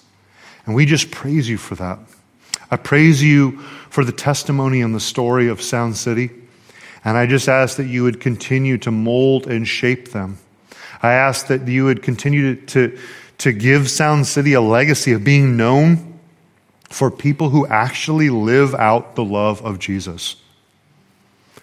[0.67, 1.97] And we just praise you for that.
[2.71, 3.59] I praise you
[3.89, 6.31] for the testimony and the story of Sound City.
[7.03, 10.39] And I just ask that you would continue to mold and shape them.
[11.01, 12.99] I ask that you would continue to, to,
[13.37, 16.19] to give Sound City a legacy of being known
[16.89, 20.35] for people who actually live out the love of Jesus.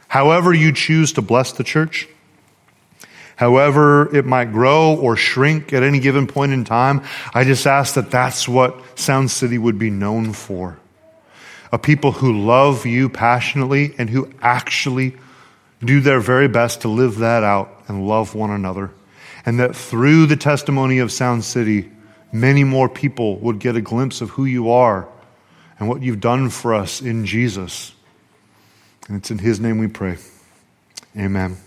[0.07, 2.07] However, you choose to bless the church,
[3.37, 7.03] however it might grow or shrink at any given point in time,
[7.35, 10.79] I just ask that that's what Sound City would be known for
[11.73, 15.17] a people who love you passionately and who actually
[15.83, 18.91] do their very best to live that out and love one another.
[19.45, 21.91] And that through the testimony of Sound City,
[22.31, 25.09] many more people would get a glimpse of who you are
[25.81, 27.93] and what you've done for us in Jesus.
[29.09, 30.19] And it's in His name we pray.
[31.17, 31.62] Amen.